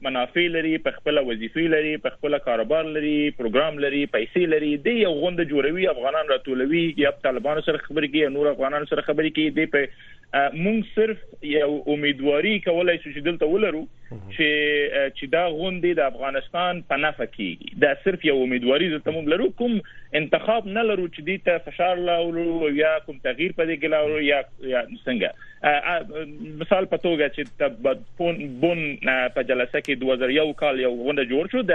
[0.07, 4.99] منافع لري په خپل وظیفې لري په خپل کاروبار لري پروګرام لري پیسې لري د
[4.99, 9.49] یو غونډه جوړوي افغانان راټولوي یا طالبانو سره خبرې کوي نور افغانانو سره خبرې کوي.
[9.59, 9.81] د په
[10.63, 11.17] مونږ صرف
[11.51, 13.79] یو امیدواري کولای شو چې دلته ولرو
[14.09, 14.49] چې
[15.17, 17.69] چې دا غونډه د افغانستان په نفع کیږي.
[17.85, 19.47] دا صرف یو امیدواري زته مونږ لرو.
[19.61, 19.73] کوم
[20.19, 24.39] انتخاب نه لرو چې دې ته فشار لاولو یا کوم تغییر پدې کې لاولو یا
[24.73, 25.29] یا څنګه.
[26.61, 27.41] مثال په توګه چې
[28.61, 28.79] بون
[29.35, 31.73] په جلسه کې 2001 کال یو غونډه جوړ شو د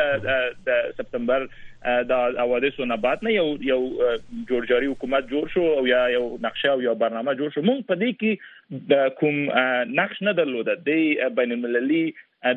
[0.68, 1.46] د سپتمبر
[2.10, 2.12] د
[2.42, 3.80] حوادثو نه بعد نه یو یو
[4.50, 7.66] جوړجاري حکومت جوړ شو او یا یو نقشه او یو برنامه جوړ شو.
[7.70, 8.32] مونږ په دې کې
[8.92, 9.42] د کوم
[10.00, 11.02] نقش نه درلود د
[11.40, 12.04] بین المللي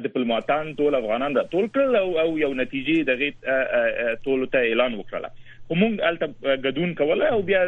[0.05, 5.29] ډیپلوماټان ټول افغانان د ټول کړل او, یو نتیجې دغه ټول ته اعلان وکړه
[5.71, 7.63] کومه الته غدون کوله او بیا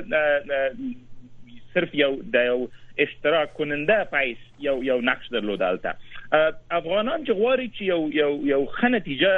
[1.73, 2.59] صرف یو د یو
[3.05, 5.93] اشتراک کننده پایس یو یو نقش درلود الته
[6.31, 9.33] افغانان چې غواړي چې یو یو یو خنتیجه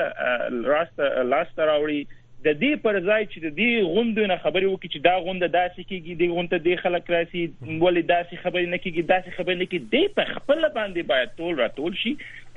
[0.71, 0.99] راست
[1.33, 2.01] لاست راوړي
[2.45, 5.81] د دې پر ځای چې د دې غونډې نه خبرې وکړي چې دا غونډه داسې
[5.89, 7.43] کیږي د غونډه د خلک راسي
[7.83, 11.53] ولې داسې خبرې نه کیږي داسې خبرې نه کیږي د په خپل باندې باید ټول
[11.61, 12.13] راټول شي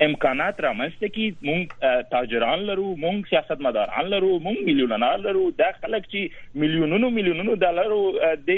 [0.07, 6.59] امکانات رامنځته کی مونږ تاجران لرو مونږ سیاستمداران لرو مونږ میلیونر لرو دا خلک چې
[6.65, 8.03] میلیونونو میلیونونو ډالرو
[8.49, 8.51] د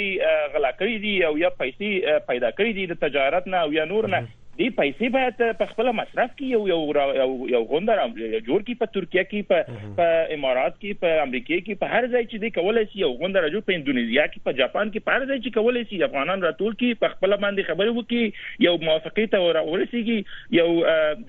[0.56, 4.14] غلا کړی دي او یا پیسې پیدا کړی دي د تجارت نه او یا نور
[4.16, 4.28] نه
[4.60, 6.80] دې پیسې باید په خپل مصرف کې یو یو
[7.22, 11.82] یو یو غونډه جوړ کی په ترکیه کې په په امارات کې په امریکا کې
[11.84, 14.94] په هر ځای چې دې کولای شي یو غونډه جوړ په انډونیزیا کې په جاپان
[14.94, 18.68] کې په هر ځای چې کولای شي افغانان راټول کی په خپل باندې خبرې وکړي
[18.68, 20.20] یو موافقه ته ورسیږي
[20.62, 20.70] یو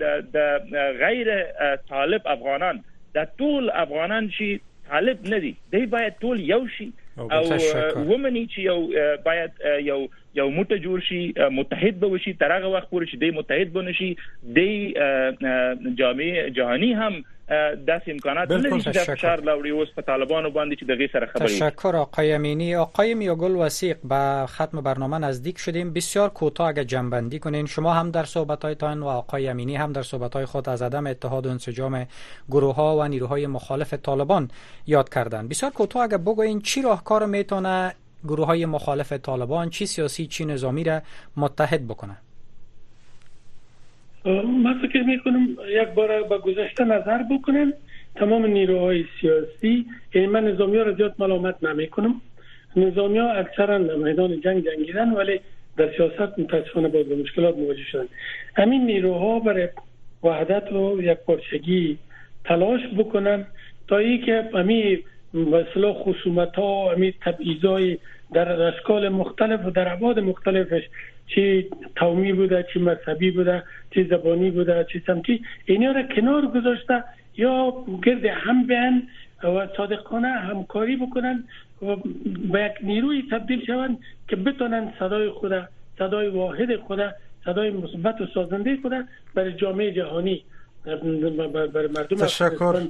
[0.05, 1.35] د د غیر
[1.93, 2.81] طالب افغانان
[3.19, 4.49] د ټول افغانان شي
[4.89, 7.43] طالب نه دي دوی باید ټول یو شي او
[8.11, 8.79] ومني چې یو
[9.27, 9.51] باید
[9.87, 9.99] یو
[10.35, 14.15] یو موټه جوړ شي متحد به وشي تر هغه وخت پورې چې د متحد بنشي
[14.57, 14.59] د
[16.01, 20.83] جامع جهانی هم داسې امکانات لري چې د فشار لاوړي اوس په طالبانو باندې چې
[20.89, 22.75] دغه سره خبرې تشکر آقای امینی.
[22.81, 25.93] آقای میاگل وسیق به ختم برنامه نزدیک شدیم.
[25.93, 27.65] بسیار کوتاه اگه جنبندی کنین.
[27.65, 31.49] شما هم در صحبت‌هایتان و آقای امینی هم در صحبت‌های خود از عدم اتحاد و
[31.49, 32.07] انسجام
[32.49, 34.51] گروه ها و نیروهای مخالف طالبان
[34.87, 37.93] یاد کردن بسیار کوتاه اگه بگوین چی راهکار می‌تونه
[38.23, 41.01] گروه های مخالف طالبان چی سیاسی چی نظامی را
[41.37, 42.17] متحد بکنه
[44.63, 47.73] من فکر می‌کنم یک بار با گذشته نظر بکنن.
[48.15, 52.21] تمام نیروهای سیاسی یعنی من نظامی ها را زیاد ملامت نمی کنم
[52.75, 55.39] نظامی ها اکثرا میدان جنگ جنگیدن ولی
[55.77, 58.07] در سیاست متاسفانه باید به مشکلات مواجه شدن.
[58.55, 59.67] همین نیروها برای
[60.23, 61.97] وحدت و یک پارچگی
[62.45, 63.45] تلاش بکنن
[63.87, 65.03] تا ای که همین
[65.33, 67.97] مثلا خصومت ها همین تبعیضای
[68.33, 70.83] در اشکال مختلف و در عباد مختلفش
[71.27, 73.63] چی تومی بوده چی مذهبی بوده
[73.93, 77.03] چی زبانی بوده چی سمتی اینا را کنار گذاشته
[77.37, 77.73] یا
[78.03, 79.07] گرد هم بیان
[79.43, 81.43] و صادقانه همکاری بکنن
[81.81, 81.95] و
[82.51, 85.67] به یک نیروی تبدیل شوند که بتونن صدای خود
[85.99, 86.99] صدای واحد خود
[87.45, 88.91] صدای مثبت و سازنده خود
[89.35, 90.43] برای جامعه جهانی
[90.85, 92.81] بر مردم تشکر.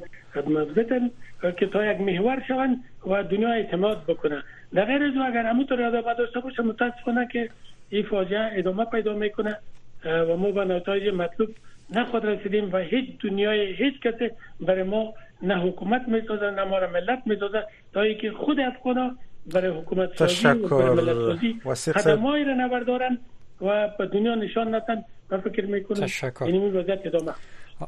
[0.75, 1.11] بتن.
[1.41, 4.43] که تا یک محور شوند و دنیا اعتماد بکنه.
[4.73, 7.49] در غیر از اگر همونطور یاد داشته باشه متاسفانه که
[7.89, 9.57] این فاجعه ادامه پیدا می‌کنه
[10.05, 11.49] و ما به نتایج مطلوب
[11.95, 14.29] نخود رسیدیم و هیچ دنیای هیچ کسی
[14.59, 17.63] برای ما نه حکومت می‌سازه نه ما را ملت می‌سازه
[17.93, 19.15] تا اینکه خود افغانا
[19.53, 23.17] برای حکومت سازی و برای ملت سازی خدمایی را نبردارن
[23.61, 26.07] و به دنیا نشان ندن و فکر می‌کنم
[26.41, 27.31] این وضعیت ادامه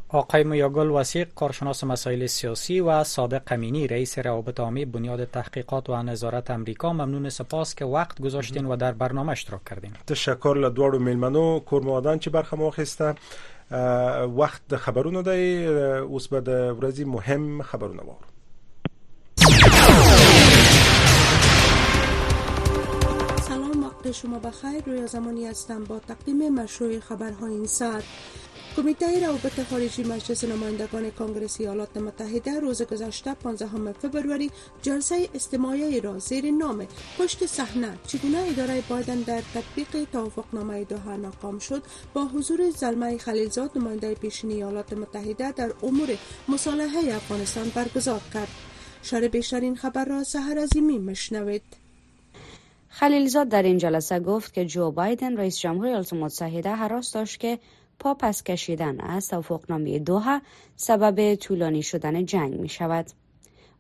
[0.10, 6.04] آقای میاگل وسیق کارشناس مسائل سیاسی و صادق امینی رئیس روابط عامی بنیاد تحقیقات و
[6.04, 6.94] نظارت امریکا.
[6.94, 9.92] ممنون سپاس که وقت گذاشتین و در برنامه اشتراک کردین.
[10.08, 13.16] تشکر له دوړو میلمنو کورموادان چې برخه واخیسته
[14.26, 15.66] وخت د خبرونو دی.
[15.66, 18.28] اوس به د ورځې مهم خبرونه وورو
[23.42, 24.84] سلام وقت شما بخیر.
[24.86, 25.84] روی زمانی هستم.
[25.84, 28.04] با تقدیم مشروع خبرهای این ساعت.
[28.76, 34.51] کمیته روابط خارجی مجلس نمایندگان کنگره ایالات متحده روز گذشته 15 فبروری
[34.82, 36.88] جلسه استماعی را زیر نام
[37.19, 43.72] پشت صحنه چگونه اداره بایدن در تطبیق توافقنامه دوها ناکام شد با حضور زلمه خلیلزاد
[43.76, 46.09] نماینده پیشین ایالات متحده در امور
[46.47, 48.47] مصالحه افغانستان برگزار کرد.
[49.03, 51.61] شر بیشترین خبر را سهر عظیمی مشنوید
[52.89, 57.59] خلیلزاد در این جلسه گفت که جو بایدن رئیس جمهور ایالات متحده حراس داشت که
[58.02, 60.41] پا پس کشیدن از توافقنامه دوها
[60.76, 63.06] سبب طولانی شدن جنگ می شود.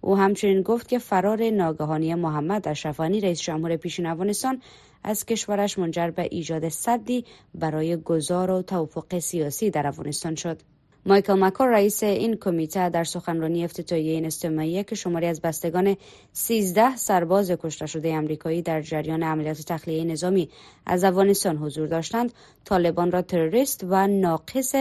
[0.01, 4.61] او همچنین گفت که فرار ناگهانی محمد اشرفانی رئیس جمهور پیشین افغانستان
[5.03, 10.61] از کشورش منجر به ایجاد صدی برای گذار و توافق سیاسی در افغانستان شد.
[11.05, 15.97] مایکل مکور رئیس این کمیته در سخنرانی افتتاحیه این استماعیه که شماری از بستگان
[16.33, 20.49] 13 سرباز کشته شده امریکایی در جریان عملیات تخلیه نظامی
[20.85, 22.33] از افغانستان حضور داشتند
[22.65, 24.75] طالبان را تروریست و ناقص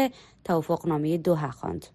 [0.44, 1.86] توافقنامه دوحه خواند.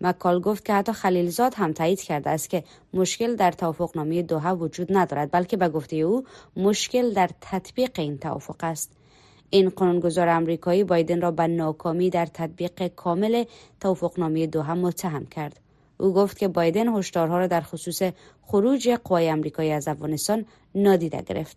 [0.00, 2.64] مکال گفت که حتی خلیلزاد هم تایید کرده است که
[2.94, 6.24] مشکل در توافقنامه دوحه وجود ندارد بلکه به گفته او
[6.56, 8.92] مشکل در تطبیق این توافق است.
[9.56, 13.44] این قانونگذار امریکایی بایدن را به ناکامی در تطبیق کامل
[13.80, 15.60] توافقنامه دوحه متهم کرد
[15.98, 18.02] او گفت که بایدن هشدارها را در خصوص
[18.42, 20.44] خروج قوای امریکایی از افغانستان
[20.74, 21.56] نادیده گرفت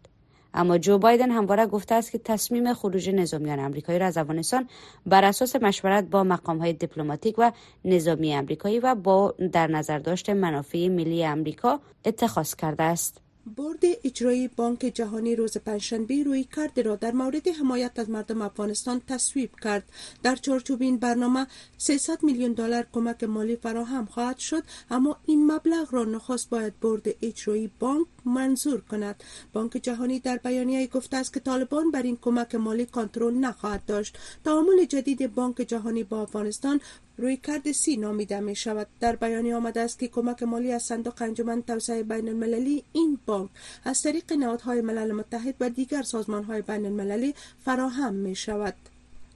[0.53, 4.69] اما جو بایدن همواره گفته است که تصمیم خروج نظامیان امریکایی را از افغانستان
[5.05, 7.51] بر اساس مشورت با مقامهای دیپلماتیک و
[7.85, 13.21] نظامی امریکایی و با در نظر داشت منافع ملی امریکا اتخاذ کرده است.
[13.55, 19.01] بورد اجرایی بانک جهانی روز پنجشنبه روی کرد را در مورد حمایت از مردم افغانستان
[19.07, 19.83] تصویب کرد.
[20.23, 21.47] در چارچوب این برنامه
[21.77, 27.07] 300 میلیون دلار کمک مالی فراهم خواهد شد اما این مبلغ را نخست باید بورد
[27.21, 29.23] اجرایی بانک منظور کند.
[29.53, 34.17] بانک جهانی در بیانیه گفته است که طالبان بر این کمک مالی کنترل نخواهد داشت.
[34.45, 36.81] تعامل جدید بانک جهانی با افغانستان
[37.19, 38.87] روی کرد سی نامیده می شود.
[38.99, 43.49] در بیانیه آمده است که کمک مالی از صندوق انجمن توسعه بین المللی این بانک
[43.83, 48.75] از طریق نهادهای ملل متحد و دیگر سازمان های بین المللی فراهم می شود.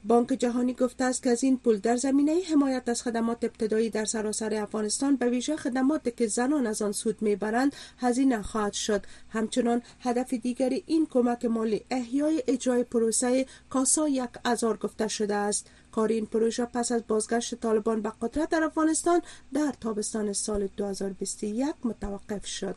[0.06, 4.06] بانک جهانی گفته است که از این پول در زمینه حمایت از خدمات ابتدایی در
[4.06, 9.06] سراسر افغانستان به ویژه خدماتی که زنان از آن سود می‌برند هزینه خواهد شد.
[9.30, 15.68] همچنان هدف دیگری این کمک مالی احیای اجرای پروسه کاسا یک ازار گفته شده است.
[15.96, 19.22] کار این پروژه پس از بازگشت طالبان به قدرت در افغانستان
[19.54, 22.76] در تابستان سال 2021 متوقف شد.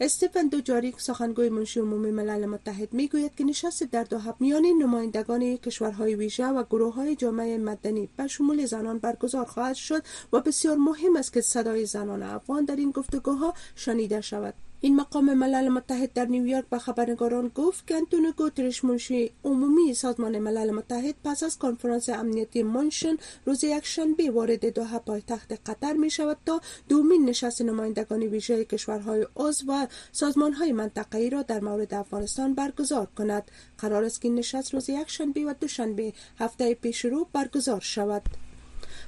[0.00, 6.14] استفن دوجاریک سخنگوی منشی عمومی ملل متحد می‌گوید که نشست در دوحه میان نمایندگان کشورهای
[6.14, 10.02] ویژه و گروه های جامعه مدنی به شمول زنان برگزار خواهد شد
[10.32, 14.54] و بسیار مهم است که صدای زنان افغان در این گفتگوها شنیده شود.
[14.82, 20.38] این مقام ملل متحد در نیویورک به خبرنگاران گفت که انتونیو گوترش منشی عمومی سازمان
[20.38, 23.16] ملل متحد پس از کنفرانس امنیتی منشن
[23.46, 29.26] روز یک شنبه وارد دوحه پایتخت قطر می شود تا دومین نشست نمایندگان ویژه کشورهای
[29.36, 33.50] عضو و سازمان های منطقه‌ای را در مورد افغانستان برگزار کند.
[33.78, 38.22] قرار است که این نشست روز یک شنبه و دوشنبه هفته پیش رو برگزار شود.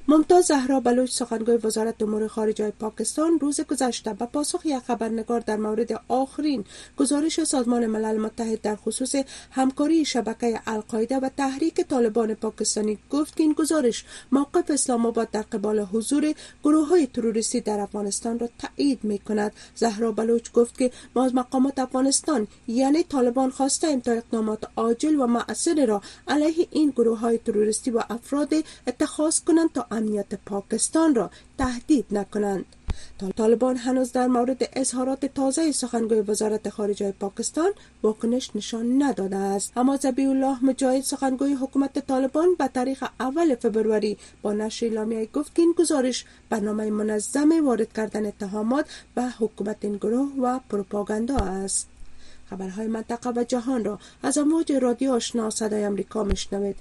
[0.09, 5.57] ممتاز زهرا بلوچ سخنگوی وزارت امور خارجه پاکستان روز گذشته به پاسخ یک خبرنگار در
[5.57, 6.65] مورد آخرین
[6.97, 9.15] گزارش سازمان ملل متحد در خصوص
[9.51, 15.43] همکاری شبکه القاعده و تحریک طالبان پاکستانی گفت که این گزارش موقف اسلام آباد در
[15.43, 16.35] قبال حضور
[16.65, 21.35] گروه های تروریستی در افغانستان را تایید می کند زهرا بلوچ گفت که ما از
[21.35, 27.19] مقامات افغانستان یعنی طالبان خواسته ام تا اقدامات عاجل و معصر را علیه این گروه
[27.19, 28.55] های تروریستی و افراد
[28.87, 32.65] اتخاذ کنند تا امنیت پاکستان را تهدید نکنند.
[33.37, 37.71] طالبان هنوز در مورد اظهارات تازه سخنگوی وزارت خارجه پاکستان
[38.03, 39.73] واکنش نشان نداده است.
[39.77, 45.55] اما زبی الله مجاهد سخنگوی حکومت طالبان به تاریخ اول فبروری با نشر اعلامیه گفت
[45.55, 51.89] که این گزارش برنامه منظم وارد کردن اتهامات به حکومت این گروه و پروپاگاندا است.
[52.51, 56.77] خبرهای منطقه و جهان را از امواج رادیو آشنا صدای امریکا میشنوید.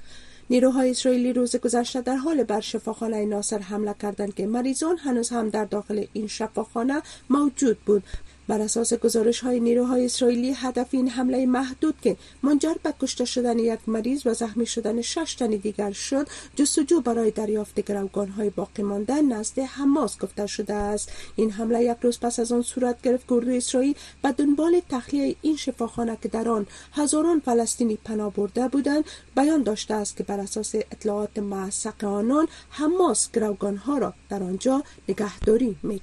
[0.52, 5.50] نیروهای اسرائیلی روز گذشته در حال بر شفاخانه ناصر حمله کردند که مریضان هنوز هم
[5.50, 8.04] در داخل این شفاخانه موجود بود.
[8.52, 13.60] بر اساس گزارش های نیروهای اسرائیلی هدف این حمله محدود که منجر به کشته شدن
[13.60, 18.84] یک مریض و زخمی شدن شش تن دیگر شد جستجو برای دریافت گروگان های باقی
[18.84, 21.12] مانده نزد حماس گفته شده است.
[21.36, 25.36] این حمله یک روز پس از آن صورت گرفت که اردوی اسرائیل به دنبال تخلیه
[25.42, 29.04] این شفاخانه که در آن هزاران فلسطینی پناه برده بودند
[29.36, 34.84] بیان داشته است که بر اساس اطلاعات معسق آنان حماس گروگان ها را در آنجا
[35.10, 36.02] نگهداری می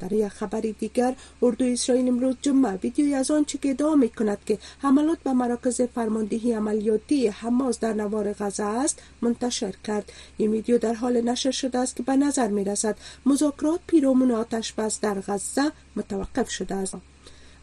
[0.00, 4.08] کنند در یک خبر دیگر اردو اسرائیل امروز جمعه ویدیوی از آنچه که ادعا می
[4.08, 10.12] کند که حملات به مراکز فرماندهی عملیاتی حماس در نوار غزه است منتشر کرد.
[10.36, 12.96] این ویدیو در حال نشر شده است که به نظر می رسد
[13.26, 16.94] مذاکرات پیرامون آتش بس در غزه متوقف شده است.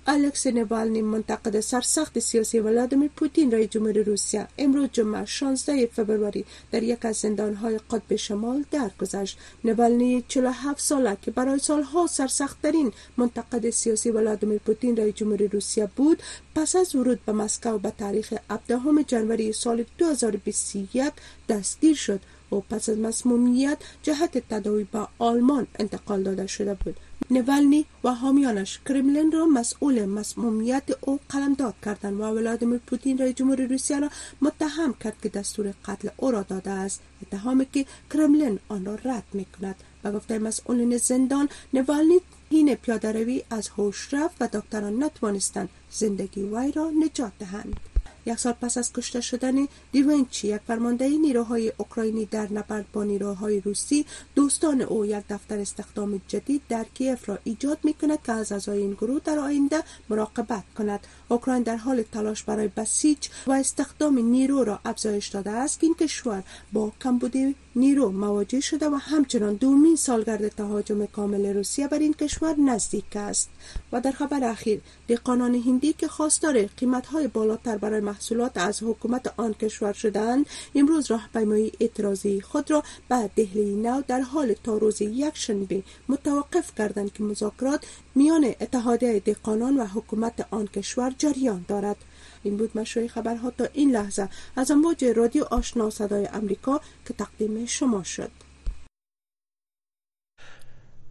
[0.09, 6.83] الکس نوالنی منتقد سرسخت سیاسی ولادیمیر پوتین رئیس جمهور روسیه امروز جمعه 16 فوریه در
[6.83, 14.09] یک از زندانهای قطب شمال درگذشت نوالنی 47 ساله که برای سالها سرسختترین منتقد سیاسی
[14.09, 16.23] ولادیمیر پوتین رئیس جمهور روسیه بود
[16.55, 21.13] پس از ورود به مسکو به تاریخ 17 جنوری سال 2021
[21.49, 22.19] دستگیر شد
[22.51, 26.95] و پس از مسمومیت جهت تداوی به آلمان انتقال داده شده بود.
[27.29, 33.61] نولنی و حامیانش کرملین را مسئول مسمومیت او قلمداد کردند و ولادیمیر پوتین رئیس جمهور
[33.61, 34.09] روسیه را
[34.41, 37.01] متهم کرد که دستور قتل او را داده است.
[37.21, 42.19] اتهامی که کرملین آن را رد می کند به گفته مسئولین زندان نوالنی
[42.49, 47.79] هین پیاده روی از هوش رفت و دکتران نتوانستند زندگی وی را نجات دهند.
[48.27, 53.59] یک سال پس از کشته شدن دیونچی یک فرمانده نیروهای اوکراینی در نبرد با نیروهای
[53.59, 54.05] روسی
[54.35, 58.77] دوستان او یک دفتر استخدام جدید در کیف را ایجاد می کند که از اعضای
[58.77, 60.99] این گروه در آینده مراقبت کند.
[61.29, 63.17] اوکراین در حال تلاش برای بسیج
[63.47, 65.79] و استخدام نیرو را افزایش داده است.
[65.79, 71.87] که این کشور با کمبود نیرو مواجه شده و همچنان دومین سالگرد تهاجم کامل روسیه
[71.87, 73.49] بر این کشور نزدیک است.
[73.91, 79.53] و در خبر اخیر دهقانان هندی که خواستار قیمتهای بالاتر برای محصولات از حکومت آن
[79.53, 85.83] کشور شدند امروز راهپیمایی اعتراضی خود را به دهلی نو در حال تا روز یکشنبه
[86.09, 87.85] متوقف کردند که مذاکرات
[88.17, 91.97] میان اتحادیه دهقانان و حکومت آن کشور جریان دارد.
[92.43, 94.29] این بود مشروع خبرها تا این لحظه.
[94.55, 98.31] از امواج رادیو آشنا صدای امریکا که تقدیم شما شد.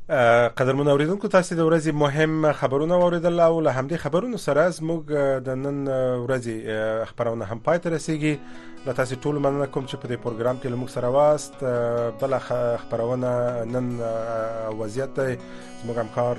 [0.08, 5.02] قدرمن اوریدونکو تاسو د ورځې مهم خبرونه اوریدل او له همدې خبرونو سره زموږ
[5.48, 5.80] د نن
[6.26, 8.38] ورځې خبرونه هم پای ته رسیدي
[8.86, 11.54] له تاسو ټول مننه کوم چې په دې پروګرام کې لموږ سره واست.
[12.22, 13.30] بل خبرونه
[13.74, 13.92] نن
[14.78, 15.20] وضعیت
[15.82, 16.36] زموږ همکار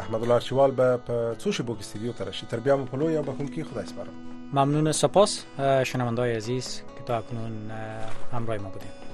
[0.00, 2.46] احمد الله شوال به په څو شبو کې استودیو ته راشي.
[2.46, 4.14] تر بیا مو په لوی او بخون کې خدای سپارم.
[4.52, 5.44] ممنون سپاس.
[5.82, 7.72] شنوندای عزیز که تا اکنون
[8.32, 9.05] همراه ما بودید